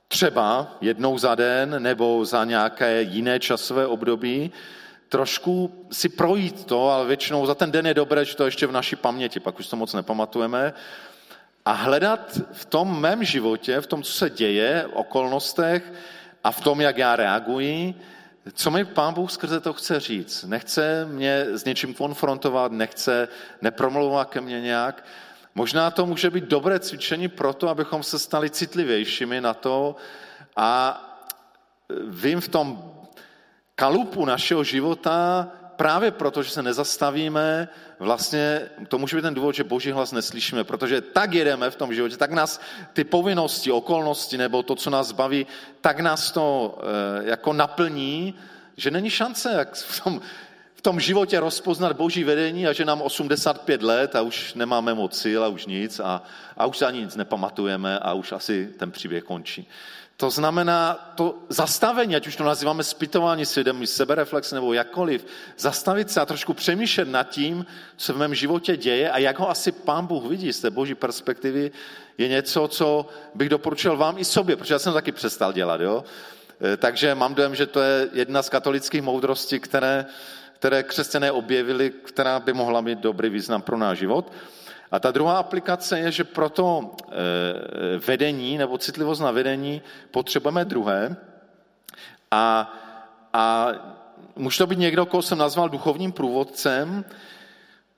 třeba 0.07 0.77
jednou 0.81 1.17
za 1.17 1.35
den 1.35 1.83
nebo 1.83 2.25
za 2.25 2.45
nějaké 2.45 3.01
jiné 3.01 3.39
časové 3.39 3.87
období, 3.87 4.51
trošku 5.15 5.85
si 5.91 6.09
projít 6.09 6.65
to, 6.65 6.89
ale 6.89 7.05
většinou 7.05 7.45
za 7.45 7.55
ten 7.55 7.71
den 7.71 7.87
je 7.87 7.93
dobré, 7.93 8.25
že 8.25 8.35
to 8.35 8.45
ještě 8.45 8.67
v 8.67 8.71
naší 8.71 8.95
paměti, 8.95 9.39
pak 9.39 9.59
už 9.59 9.67
to 9.67 9.75
moc 9.75 9.93
nepamatujeme, 9.93 10.73
a 11.65 11.71
hledat 11.71 12.39
v 12.51 12.65
tom 12.65 12.99
mém 12.99 13.23
životě, 13.23 13.81
v 13.81 13.87
tom, 13.87 14.03
co 14.03 14.11
se 14.11 14.29
děje, 14.29 14.85
v 14.91 14.93
okolnostech 14.93 15.93
a 16.43 16.51
v 16.51 16.61
tom, 16.61 16.81
jak 16.81 16.97
já 16.97 17.15
reaguji, 17.15 17.95
co 18.53 18.71
mi 18.71 18.85
pán 18.85 19.13
Bůh 19.13 19.31
skrze 19.31 19.59
to 19.59 19.73
chce 19.73 19.99
říct. 19.99 20.43
Nechce 20.43 21.05
mě 21.05 21.45
s 21.55 21.65
něčím 21.65 21.93
konfrontovat, 21.93 22.71
nechce, 22.71 23.27
nepromlouvat 23.61 24.29
ke 24.29 24.41
mně 24.41 24.61
nějak. 24.61 25.05
Možná 25.55 25.91
to 25.91 26.05
může 26.05 26.29
být 26.29 26.43
dobré 26.43 26.79
cvičení 26.79 27.27
pro 27.27 27.53
to, 27.53 27.69
abychom 27.69 28.03
se 28.03 28.19
stali 28.19 28.49
citlivějšími 28.49 29.41
na 29.41 29.53
to 29.53 29.95
a 30.55 31.01
vím 32.07 32.41
v 32.41 32.47
tom 32.47 32.94
kalupu 33.75 34.25
našeho 34.25 34.63
života, 34.63 35.47
právě 35.75 36.11
proto, 36.11 36.43
že 36.43 36.49
se 36.49 36.63
nezastavíme, 36.63 37.67
vlastně 37.99 38.61
to 38.87 38.97
může 38.97 39.15
být 39.17 39.21
ten 39.21 39.33
důvod, 39.33 39.55
že 39.55 39.63
boží 39.63 39.91
hlas 39.91 40.11
neslyšíme, 40.11 40.63
protože 40.63 41.01
tak 41.01 41.33
jedeme 41.33 41.69
v 41.69 41.75
tom 41.75 41.93
životě, 41.93 42.17
tak 42.17 42.31
nás 42.31 42.61
ty 42.93 43.03
povinnosti, 43.03 43.71
okolnosti 43.71 44.37
nebo 44.37 44.63
to, 44.63 44.75
co 44.75 44.89
nás 44.89 45.11
baví, 45.11 45.47
tak 45.81 45.99
nás 45.99 46.31
to 46.31 46.77
e, 47.21 47.29
jako 47.29 47.53
naplní, 47.53 48.35
že 48.77 48.91
není 48.91 49.09
šance, 49.09 49.53
jak 49.57 49.75
v 49.75 50.03
tom, 50.03 50.21
v 50.75 50.81
tom 50.81 50.99
životě 50.99 51.39
rozpoznat 51.39 51.95
boží 51.95 52.23
vedení 52.23 52.67
a 52.67 52.73
že 52.73 52.85
nám 52.85 53.01
85 53.01 53.81
let 53.81 54.15
a 54.15 54.21
už 54.21 54.53
nemáme 54.53 54.93
moc 54.93 55.17
sil 55.21 55.41
a 55.43 55.47
už 55.47 55.65
nic 55.65 55.99
a, 55.99 56.23
a 56.57 56.65
už 56.65 56.81
ani 56.81 57.01
nic 57.01 57.15
nepamatujeme 57.15 57.99
a 57.99 58.13
už 58.13 58.31
asi 58.31 58.73
ten 58.79 58.91
příběh 58.91 59.23
končí. 59.23 59.67
To 60.17 60.29
znamená 60.29 60.93
to 61.15 61.35
zastavení, 61.49 62.15
ať 62.15 62.27
už 62.27 62.35
to 62.35 62.43
nazýváme 62.43 62.83
zpytování 62.83 63.45
svědomí, 63.45 63.87
sebereflex 63.87 64.51
nebo 64.51 64.73
jakkoliv, 64.73 65.27
zastavit 65.57 66.11
se 66.11 66.21
a 66.21 66.25
trošku 66.25 66.53
přemýšlet 66.53 67.07
nad 67.07 67.29
tím, 67.29 67.65
co 67.97 68.13
v 68.13 68.17
mém 68.17 68.35
životě 68.35 68.77
děje 68.77 69.11
a 69.11 69.17
jak 69.17 69.39
ho 69.39 69.49
asi 69.49 69.71
pán 69.71 70.07
Bůh 70.07 70.23
vidí 70.23 70.53
z 70.53 70.59
té 70.59 70.69
boží 70.69 70.95
perspektivy, 70.95 71.71
je 72.17 72.27
něco, 72.27 72.67
co 72.67 73.07
bych 73.35 73.49
doporučil 73.49 73.97
vám 73.97 74.17
i 74.17 74.25
sobě, 74.25 74.55
protože 74.55 74.73
já 74.73 74.79
jsem 74.79 74.93
taky 74.93 75.11
přestal 75.11 75.53
dělat. 75.53 75.81
Jo? 75.81 76.03
E, 76.73 76.77
takže 76.77 77.15
mám 77.15 77.35
dojem, 77.35 77.55
že 77.55 77.65
to 77.65 77.81
je 77.81 78.09
jedna 78.13 78.43
z 78.43 78.49
katolických 78.49 79.01
moudrostí, 79.01 79.59
které, 79.59 80.05
které 80.59 80.83
křesťané 80.83 81.31
objevili, 81.31 81.93
která 82.03 82.39
by 82.39 82.53
mohla 82.53 82.81
mít 82.81 82.99
dobrý 82.99 83.29
význam 83.29 83.61
pro 83.61 83.77
náš 83.77 83.97
život. 83.97 84.31
A 84.91 84.99
ta 84.99 85.11
druhá 85.11 85.37
aplikace 85.37 85.99
je, 85.99 86.11
že 86.11 86.23
pro 86.23 86.49
to 86.49 86.95
eh, 87.01 87.15
vedení 88.07 88.57
nebo 88.57 88.77
citlivost 88.77 89.21
na 89.21 89.31
vedení 89.31 89.81
potřebujeme 90.11 90.65
druhé. 90.65 91.15
A, 92.31 92.73
a 93.33 93.67
může 94.35 94.57
to 94.57 94.67
být 94.67 94.79
někdo, 94.79 95.05
koho 95.05 95.21
jsem 95.21 95.37
nazval 95.37 95.69
duchovním 95.69 96.11
průvodcem. 96.11 97.05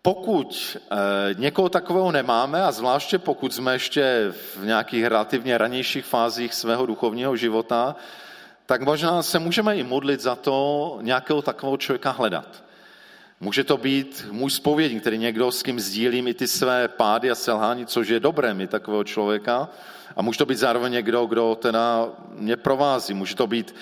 Pokud 0.01 0.77
eh, 0.77 0.95
někoho 1.37 1.69
takového 1.69 2.11
nemáme, 2.11 2.63
a 2.63 2.71
zvláště 2.71 3.19
pokud 3.19 3.53
jsme 3.53 3.73
ještě 3.73 4.33
v 4.55 4.65
nějakých 4.65 5.05
relativně 5.05 5.57
ranějších 5.57 6.05
fázích 6.05 6.53
svého 6.53 6.85
duchovního 6.85 7.35
života, 7.35 7.95
tak 8.65 8.81
možná 8.81 9.23
se 9.23 9.39
můžeme 9.39 9.77
i 9.77 9.83
modlit 9.83 10.21
za 10.21 10.35
to 10.35 10.99
nějakého 11.01 11.41
takového 11.41 11.77
člověka 11.77 12.11
hledat. 12.11 12.63
Může 13.39 13.63
to 13.63 13.77
být 13.77 14.25
můj 14.31 14.51
spovědník, 14.51 15.01
který 15.01 15.17
někdo, 15.17 15.51
s 15.51 15.63
kým 15.63 15.79
sdílím 15.79 16.27
i 16.27 16.33
ty 16.33 16.47
své 16.47 16.87
pády 16.87 17.31
a 17.31 17.35
selhání, 17.35 17.85
což 17.85 18.07
je 18.07 18.19
dobré 18.19 18.53
mi 18.53 18.67
takového 18.67 19.03
člověka. 19.03 19.69
A 20.15 20.21
může 20.21 20.37
to 20.37 20.45
být 20.45 20.57
zároveň 20.57 20.91
někdo, 20.91 21.25
kdo 21.25 21.57
teda 21.61 22.09
mě 22.33 22.57
provází. 22.57 23.13
Může 23.13 23.35
to 23.35 23.47
být 23.47 23.75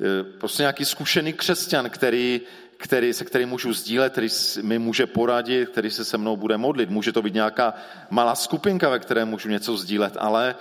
eh, 0.00 0.22
prostě 0.38 0.62
nějaký 0.62 0.84
zkušený 0.84 1.32
křesťan, 1.32 1.90
který, 1.90 2.40
který, 2.76 3.12
se 3.12 3.24
kterým 3.24 3.48
můžu 3.48 3.72
sdílet, 3.72 4.12
který 4.12 4.28
mi 4.62 4.78
může 4.78 5.06
poradit, 5.06 5.68
který 5.68 5.90
se 5.90 6.04
se 6.04 6.18
mnou 6.18 6.36
bude 6.36 6.56
modlit. 6.56 6.90
Může 6.90 7.12
to 7.12 7.22
být 7.22 7.34
nějaká 7.34 7.74
malá 8.10 8.34
skupinka, 8.34 8.88
ve 8.88 8.98
které 8.98 9.24
můžu 9.24 9.48
něco 9.48 9.76
sdílet, 9.76 10.16
ale 10.18 10.54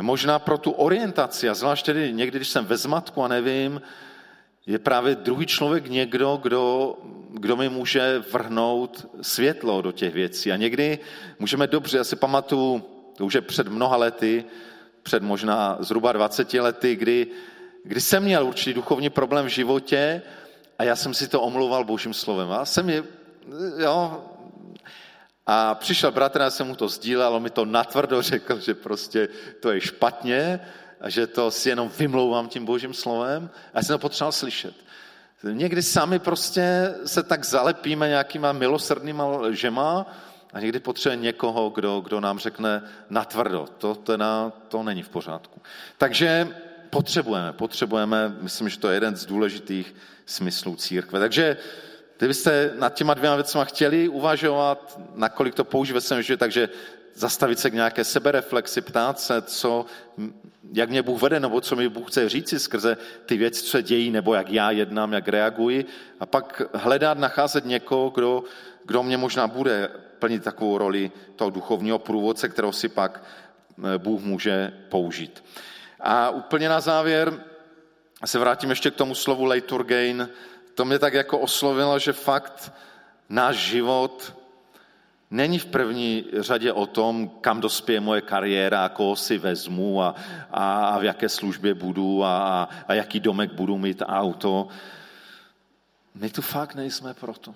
možná 0.00 0.38
pro 0.38 0.58
tu 0.58 0.70
orientaci, 0.70 1.48
a 1.48 1.54
zvlášť 1.54 1.86
tedy 1.86 2.12
někdy, 2.12 2.38
když 2.38 2.48
jsem 2.48 2.64
ve 2.64 2.76
zmatku 2.76 3.22
a 3.22 3.28
nevím, 3.28 3.80
je 4.66 4.78
právě 4.78 5.14
druhý 5.14 5.46
člověk 5.46 5.88
někdo, 5.88 6.38
kdo, 6.42 6.96
kdo 7.30 7.56
mi 7.56 7.68
může 7.68 8.22
vrhnout 8.32 9.06
světlo 9.22 9.82
do 9.82 9.92
těch 9.92 10.14
věcí. 10.14 10.52
A 10.52 10.56
někdy 10.56 10.98
můžeme 11.38 11.66
dobře, 11.66 11.98
já 11.98 12.04
si 12.04 12.16
pamatuju, 12.16 12.82
to 13.16 13.24
už 13.26 13.34
je 13.34 13.40
před 13.40 13.68
mnoha 13.68 13.96
lety, 13.96 14.44
před 15.02 15.22
možná 15.22 15.76
zhruba 15.80 16.12
20 16.12 16.54
lety, 16.54 16.96
kdy, 16.96 17.26
kdy 17.84 18.00
jsem 18.00 18.22
měl 18.22 18.46
určitý 18.46 18.74
duchovní 18.74 19.10
problém 19.10 19.46
v 19.46 19.48
životě 19.48 20.22
a 20.78 20.84
já 20.84 20.96
jsem 20.96 21.14
si 21.14 21.28
to 21.28 21.42
omlouval 21.42 21.84
božím 21.84 22.14
slovem. 22.14 22.52
A 22.52 22.64
jsem 22.64 22.90
je, 22.90 23.04
jo, 23.78 24.24
a 25.46 25.74
přišel 25.74 26.12
bratr, 26.12 26.40
já 26.40 26.50
jsem 26.50 26.66
mu 26.66 26.76
to 26.76 26.88
sdílel, 26.88 27.34
on 27.34 27.42
mi 27.42 27.50
to 27.50 27.64
natvrdo 27.64 28.22
řekl, 28.22 28.60
že 28.60 28.74
prostě 28.74 29.28
to 29.60 29.70
je 29.70 29.80
špatně, 29.80 30.60
a 31.02 31.10
že 31.10 31.26
to 31.26 31.50
si 31.50 31.68
jenom 31.68 31.90
vymlouvám 31.98 32.48
tím 32.48 32.64
božím 32.64 32.94
slovem 32.94 33.50
a 33.74 33.78
já 33.78 33.82
jsem 33.82 33.94
to 33.94 33.98
potřeboval 33.98 34.32
slyšet. 34.32 34.74
Někdy 35.42 35.82
sami 35.82 36.18
prostě 36.18 36.94
se 37.06 37.22
tak 37.22 37.44
zalepíme 37.44 38.08
nějakýma 38.08 38.52
milosrdnýma 38.52 39.26
lžema 39.26 40.06
a 40.52 40.60
někdy 40.60 40.80
potřebuje 40.80 41.16
někoho, 41.16 41.70
kdo, 41.70 42.00
kdo 42.00 42.20
nám 42.20 42.38
řekne 42.38 42.82
natvrdo. 43.10 43.66
To, 43.78 43.94
teda, 43.94 44.52
to 44.68 44.82
není 44.82 45.02
v 45.02 45.08
pořádku. 45.08 45.62
Takže 45.98 46.48
potřebujeme, 46.90 47.52
potřebujeme, 47.52 48.36
myslím, 48.40 48.68
že 48.68 48.78
to 48.78 48.88
je 48.88 48.96
jeden 48.96 49.16
z 49.16 49.26
důležitých 49.26 49.94
smyslů 50.26 50.76
církve. 50.76 51.20
Takže 51.20 51.56
kdybyste 52.18 52.74
nad 52.78 52.94
těma 52.94 53.14
dvěma 53.14 53.34
věcma 53.34 53.64
chtěli 53.64 54.08
uvažovat, 54.08 55.00
nakolik 55.14 55.54
to 55.54 55.64
použít 55.64 55.92
ve 55.92 56.00
svém 56.00 56.22
životě, 56.22 56.36
takže 56.36 56.68
zastavit 57.14 57.58
se 57.58 57.70
k 57.70 57.74
nějaké 57.74 58.04
sebereflexi, 58.04 58.80
ptát 58.80 59.20
se, 59.20 59.42
co, 59.42 59.86
jak 60.72 60.90
mě 60.90 61.02
Bůh 61.02 61.22
vede, 61.22 61.40
nebo 61.40 61.60
co 61.60 61.76
mi 61.76 61.88
Bůh 61.88 62.10
chce 62.10 62.28
říci 62.28 62.58
skrze 62.58 62.96
ty 63.26 63.36
věci, 63.36 63.62
co 63.62 63.70
se 63.70 63.82
dějí, 63.82 64.10
nebo 64.10 64.34
jak 64.34 64.50
já 64.50 64.70
jednám, 64.70 65.12
jak 65.12 65.28
reaguji. 65.28 65.84
A 66.20 66.26
pak 66.26 66.62
hledat, 66.74 67.18
nacházet 67.18 67.64
někoho, 67.64 68.10
kdo, 68.10 68.44
kdo 68.84 69.02
mě 69.02 69.16
možná 69.16 69.46
bude 69.46 69.88
plnit 70.18 70.44
takovou 70.44 70.78
roli 70.78 71.10
toho 71.36 71.50
duchovního 71.50 71.98
průvodce, 71.98 72.48
kterou 72.48 72.72
si 72.72 72.88
pak 72.88 73.24
Bůh 73.98 74.20
může 74.22 74.72
použít. 74.88 75.44
A 76.00 76.30
úplně 76.30 76.68
na 76.68 76.80
závěr 76.80 77.44
se 78.24 78.38
vrátím 78.38 78.70
ještě 78.70 78.90
k 78.90 78.94
tomu 78.94 79.14
slovu 79.14 79.44
liturgein. 79.44 80.28
To 80.74 80.84
mě 80.84 80.98
tak 80.98 81.14
jako 81.14 81.38
oslovilo, 81.38 81.98
že 81.98 82.12
fakt 82.12 82.72
náš 83.28 83.56
život 83.56 84.34
není 85.32 85.58
v 85.58 85.66
první 85.66 86.24
řadě 86.38 86.72
o 86.72 86.86
tom, 86.86 87.28
kam 87.40 87.60
dospěje 87.60 88.00
moje 88.00 88.20
kariéra, 88.20 88.88
koho 88.88 89.16
si 89.16 89.38
vezmu 89.38 90.02
a, 90.02 90.14
a, 90.50 90.86
a 90.86 90.98
v 90.98 91.04
jaké 91.04 91.28
službě 91.28 91.74
budu 91.74 92.24
a, 92.24 92.68
a 92.88 92.94
jaký 92.94 93.20
domek 93.20 93.52
budu 93.52 93.78
mít 93.78 94.02
auto. 94.06 94.68
My 96.14 96.30
tu 96.30 96.42
fakt 96.42 96.74
nejsme 96.74 97.14
proto. 97.14 97.54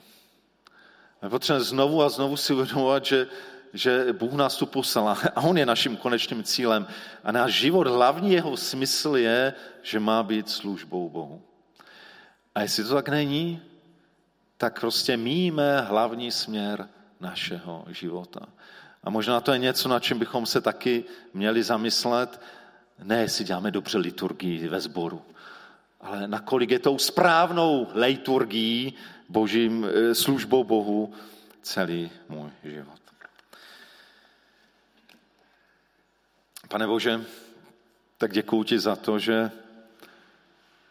My 1.22 1.28
potřebujeme 1.28 1.64
znovu 1.64 2.02
a 2.02 2.08
znovu 2.08 2.36
si 2.36 2.52
uvědomovat, 2.52 3.04
že, 3.04 3.26
že 3.72 4.12
Bůh 4.12 4.32
nás 4.32 4.56
tu 4.56 4.66
poslal 4.66 5.16
a 5.34 5.40
On 5.40 5.58
je 5.58 5.66
naším 5.66 5.96
konečným 5.96 6.44
cílem. 6.44 6.86
A 7.24 7.32
náš 7.32 7.52
život, 7.52 7.86
hlavní 7.86 8.32
jeho 8.32 8.56
smysl 8.56 9.16
je, 9.16 9.54
že 9.82 10.00
má 10.00 10.22
být 10.22 10.48
službou 10.48 11.08
Bohu. 11.08 11.42
A 12.54 12.62
jestli 12.62 12.84
to 12.84 12.94
tak 12.94 13.08
není, 13.08 13.62
tak 14.56 14.80
prostě 14.80 15.16
míme 15.16 15.80
hlavní 15.80 16.32
směr 16.32 16.88
našeho 17.20 17.84
života. 17.88 18.48
A 19.04 19.10
možná 19.10 19.40
to 19.40 19.52
je 19.52 19.58
něco, 19.58 19.88
na 19.88 20.00
čem 20.00 20.18
bychom 20.18 20.46
se 20.46 20.60
taky 20.60 21.04
měli 21.34 21.62
zamyslet, 21.62 22.40
ne 23.02 23.20
jestli 23.20 23.44
děláme 23.44 23.70
dobře 23.70 23.98
liturgii 23.98 24.68
ve 24.68 24.80
sboru, 24.80 25.22
ale 26.00 26.28
nakolik 26.28 26.70
je 26.70 26.78
tou 26.78 26.98
správnou 26.98 27.88
liturgií, 27.94 28.94
božím 29.28 29.86
eh, 29.86 30.14
službou 30.14 30.64
Bohu 30.64 31.14
celý 31.62 32.10
můj 32.28 32.50
život. 32.64 33.00
Pane 36.68 36.86
Bože, 36.86 37.24
tak 38.18 38.32
děkuji 38.32 38.62
ti 38.64 38.78
za 38.78 38.96
to, 38.96 39.18
že, 39.18 39.50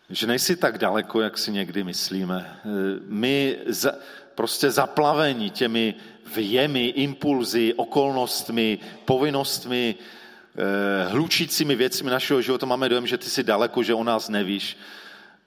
že 0.10 0.28
nejsi 0.28 0.56
tak 0.56 0.78
daleko, 0.78 1.22
jak 1.22 1.38
si 1.38 1.52
někdy 1.52 1.84
myslíme. 1.84 2.60
Eh, 2.60 2.70
my 3.08 3.60
za, 3.66 3.92
prostě 4.36 4.72
zaplavení 4.72 5.50
těmi 5.50 5.96
vjemy, 6.26 6.88
impulzy, 6.88 7.74
okolnostmi, 7.74 8.80
povinnostmi, 9.06 9.96
eh, 9.96 11.08
hlučícími 11.10 11.76
věcmi 11.76 12.10
našeho 12.10 12.42
života 12.42 12.66
máme 12.66 12.90
dojem, 12.90 13.08
že 13.08 13.18
ty 13.18 13.30
jsi 13.30 13.44
daleko, 13.44 13.84
že 13.84 13.94
o 13.94 14.04
nás 14.04 14.30
nevíš. 14.30 14.78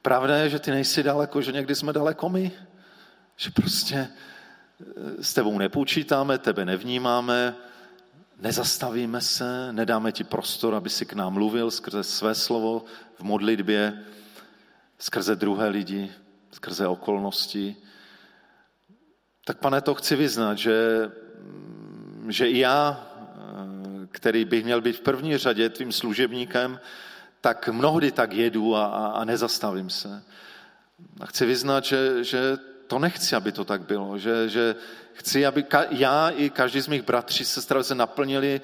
Pravda 0.03 0.37
je, 0.37 0.51
že 0.51 0.59
ty 0.59 0.71
nejsi 0.71 1.03
daleko, 1.03 1.43
že 1.43 1.53
někdy 1.53 1.75
jsme 1.75 1.93
daleko 1.93 2.29
my. 2.29 2.53
Že 3.37 3.51
prostě 3.51 3.97
eh, 3.99 5.23
s 5.23 5.35
tebou 5.35 5.59
nepočítáme, 5.59 6.39
tebe 6.39 6.65
nevnímáme, 6.65 7.55
nezastavíme 8.41 9.21
se, 9.21 9.73
nedáme 9.73 10.13
ti 10.13 10.25
prostor, 10.25 10.75
aby 10.75 10.91
si 10.91 11.07
k 11.07 11.13
nám 11.13 11.33
mluvil 11.33 11.71
skrze 11.71 12.05
své 12.05 12.35
slovo 12.35 12.85
v 13.19 13.23
modlitbě, 13.23 14.05
skrze 14.99 15.37
druhé 15.37 15.69
lidi. 15.69 16.13
skrze 16.53 16.87
okolnosti. 16.87 17.77
Tak 19.49 19.59
pane, 19.59 19.81
to 19.81 19.95
chci 19.95 20.17
vyznat, 20.17 20.59
že, 20.59 21.11
že 22.29 22.49
i 22.49 22.59
já, 22.59 23.07
který 24.11 24.45
bych 24.45 24.65
měl 24.65 24.81
být 24.81 24.97
v 24.97 25.01
první 25.01 25.39
řadě 25.39 25.69
tvým 25.69 25.93
služebníkem, 25.93 26.81
tak 27.41 27.69
mnohdy 27.69 28.13
tak 28.13 28.33
jedu 28.33 28.77
a, 28.77 28.87
a, 28.87 29.07
a 29.07 29.25
nezastavím 29.25 29.91
se. 29.91 30.23
A 31.21 31.27
chci 31.27 31.47
vyznat, 31.47 31.85
že, 31.85 32.25
že 32.25 32.59
to 32.87 32.99
nechci, 32.99 33.37
aby 33.37 33.53
to 33.53 33.65
tak 33.65 33.83
bylo, 33.83 34.19
že, 34.19 34.49
že 34.49 34.77
chci, 35.13 35.47
aby 35.47 35.63
ka, 35.63 35.85
já 35.91 36.31
i 36.31 36.51
každý 36.51 36.81
z 36.81 36.89
mých 36.89 37.03
bratří, 37.03 37.45
sestr 37.45 37.83
se 37.83 37.95
naplnili 37.95 38.61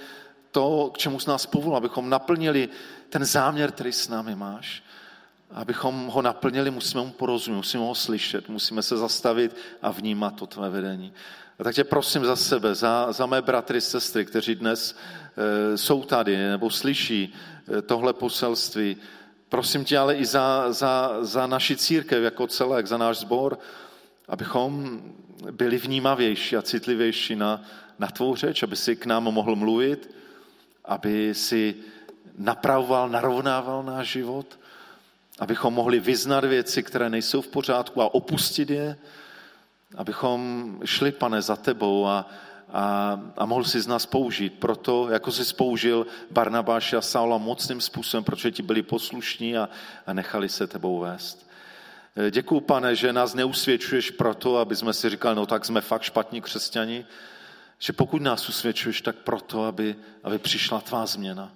to, 0.51 0.91
k 0.95 0.99
čemu 0.99 1.20
z 1.20 1.26
nás 1.26 1.47
povolil, 1.47 1.76
abychom 1.76 2.11
naplnili 2.11 2.68
ten 3.09 3.24
záměr, 3.24 3.72
který 3.72 3.93
s 3.93 4.09
námi 4.09 4.37
máš. 4.37 4.84
Abychom 5.55 6.07
ho 6.07 6.22
naplnili, 6.22 6.70
musíme 6.70 7.02
mu 7.02 7.11
porozumět, 7.11 7.57
musíme 7.57 7.82
ho 7.82 7.94
slyšet, 7.94 8.48
musíme 8.48 8.82
se 8.82 8.96
zastavit 8.96 9.57
a 9.82 9.90
vnímat 9.90 10.36
to 10.36 10.46
tvé 10.46 10.70
vedení. 10.70 11.12
A 11.59 11.64
tak 11.64 11.74
tě 11.74 11.84
prosím 11.84 12.24
za 12.24 12.36
sebe, 12.36 12.74
za, 12.74 13.12
za 13.12 13.26
mé 13.26 13.42
bratry, 13.42 13.80
sestry, 13.80 14.24
kteří 14.24 14.55
dnes 14.55 14.96
e, 15.36 15.78
jsou 15.78 16.05
tady 16.05 16.36
nebo 16.36 16.70
slyší 16.70 17.34
e, 17.78 17.82
tohle 17.82 18.12
poselství. 18.12 18.96
Prosím 19.48 19.84
tě 19.84 19.98
ale 19.98 20.16
i 20.16 20.24
za, 20.24 20.72
za, 20.72 21.18
za 21.20 21.46
naši 21.46 21.76
církev 21.76 22.22
jako 22.22 22.46
celek, 22.46 22.86
za 22.86 22.96
náš 22.96 23.18
sbor, 23.18 23.59
abychom 24.28 25.00
byli 25.50 25.78
vnímavější 25.78 26.57
a 26.57 26.62
citlivější 26.62 27.36
na, 27.36 27.62
na 27.98 28.07
tvou 28.07 28.36
řeč, 28.36 28.62
aby 28.62 28.76
si 28.76 28.96
k 28.96 29.07
nám 29.07 29.22
mohl 29.22 29.57
mluvit, 29.57 30.14
aby 30.84 31.34
si 31.34 31.74
napravoval, 32.38 33.09
narovnával 33.09 33.82
náš 33.82 34.09
život, 34.09 34.59
abychom 35.39 35.74
mohli 35.74 36.01
vyznat 36.01 36.45
věci, 36.45 36.82
které 36.82 37.11
nejsou 37.11 37.41
v 37.41 37.49
pořádku 37.49 38.03
a 38.03 38.14
opustit 38.14 38.70
je, 38.70 38.97
abychom 39.97 40.78
šli, 40.85 41.12
pane, 41.12 41.43
za 41.43 41.57
tebou 41.57 42.07
a, 42.07 42.28
a, 42.72 43.20
a 43.37 43.47
mohl 43.47 43.64
si 43.64 43.80
z 43.80 43.87
nás 43.87 44.07
použít. 44.07 44.55
Proto, 44.59 45.09
jako 45.11 45.32
jsi 45.32 45.55
použil 45.55 46.07
Barnabáše 46.30 46.97
a 46.97 47.01
Saula 47.01 47.39
mocným 47.39 47.80
způsobem, 47.80 48.24
protože 48.24 48.51
ti 48.51 48.62
byli 48.62 48.82
poslušní 48.82 49.57
a, 49.57 49.68
a 50.07 50.12
nechali 50.12 50.49
se 50.49 50.66
tebou 50.66 50.99
vést. 50.99 51.47
Děkuju, 52.30 52.61
pane, 52.61 52.97
že 52.97 53.12
nás 53.12 53.35
neusvědčuješ 53.35 54.11
proto, 54.11 54.59
aby 54.59 54.76
jsme 54.76 54.93
si 54.93 55.11
říkali, 55.11 55.37
no 55.37 55.47
tak 55.47 55.64
jsme 55.64 55.80
fakt 55.80 56.03
špatní 56.03 56.41
křesťani, 56.41 57.07
že 57.78 57.93
pokud 57.93 58.22
nás 58.22 58.49
usvědčuješ, 58.49 59.01
tak 59.01 59.16
proto, 59.16 59.64
aby, 59.64 59.97
aby 60.22 60.39
přišla 60.39 60.80
tvá 60.80 61.07
změna. 61.07 61.53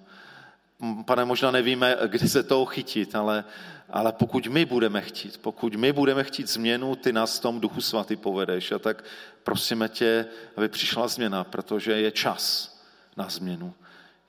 Pane, 1.05 1.25
možná 1.25 1.51
nevíme, 1.51 1.97
kde 2.07 2.27
se 2.27 2.43
toho 2.43 2.65
chytit, 2.65 3.15
ale, 3.15 3.43
ale 3.89 4.11
pokud 4.11 4.47
my 4.47 4.65
budeme 4.65 5.01
chtít, 5.01 5.37
pokud 5.37 5.75
my 5.75 5.93
budeme 5.93 6.23
chtít 6.23 6.49
změnu, 6.49 6.95
ty 6.95 7.13
nás 7.13 7.39
v 7.39 7.41
tom 7.41 7.59
duchu 7.59 7.81
svatý 7.81 8.15
povedeš. 8.15 8.71
A 8.71 8.79
tak 8.79 9.03
prosíme 9.43 9.89
tě, 9.89 10.25
aby 10.57 10.67
přišla 10.67 11.07
změna, 11.07 11.43
protože 11.43 11.91
je 11.91 12.11
čas 12.11 12.75
na 13.17 13.29
změnu. 13.29 13.73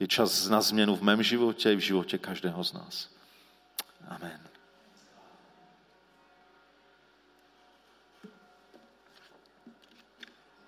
Je 0.00 0.06
čas 0.06 0.48
na 0.48 0.60
změnu 0.60 0.96
v 0.96 1.02
mém 1.02 1.22
životě 1.22 1.72
i 1.72 1.76
v 1.76 1.80
životě 1.80 2.18
každého 2.18 2.64
z 2.64 2.72
nás. 2.72 3.08
Amen. 4.08 4.49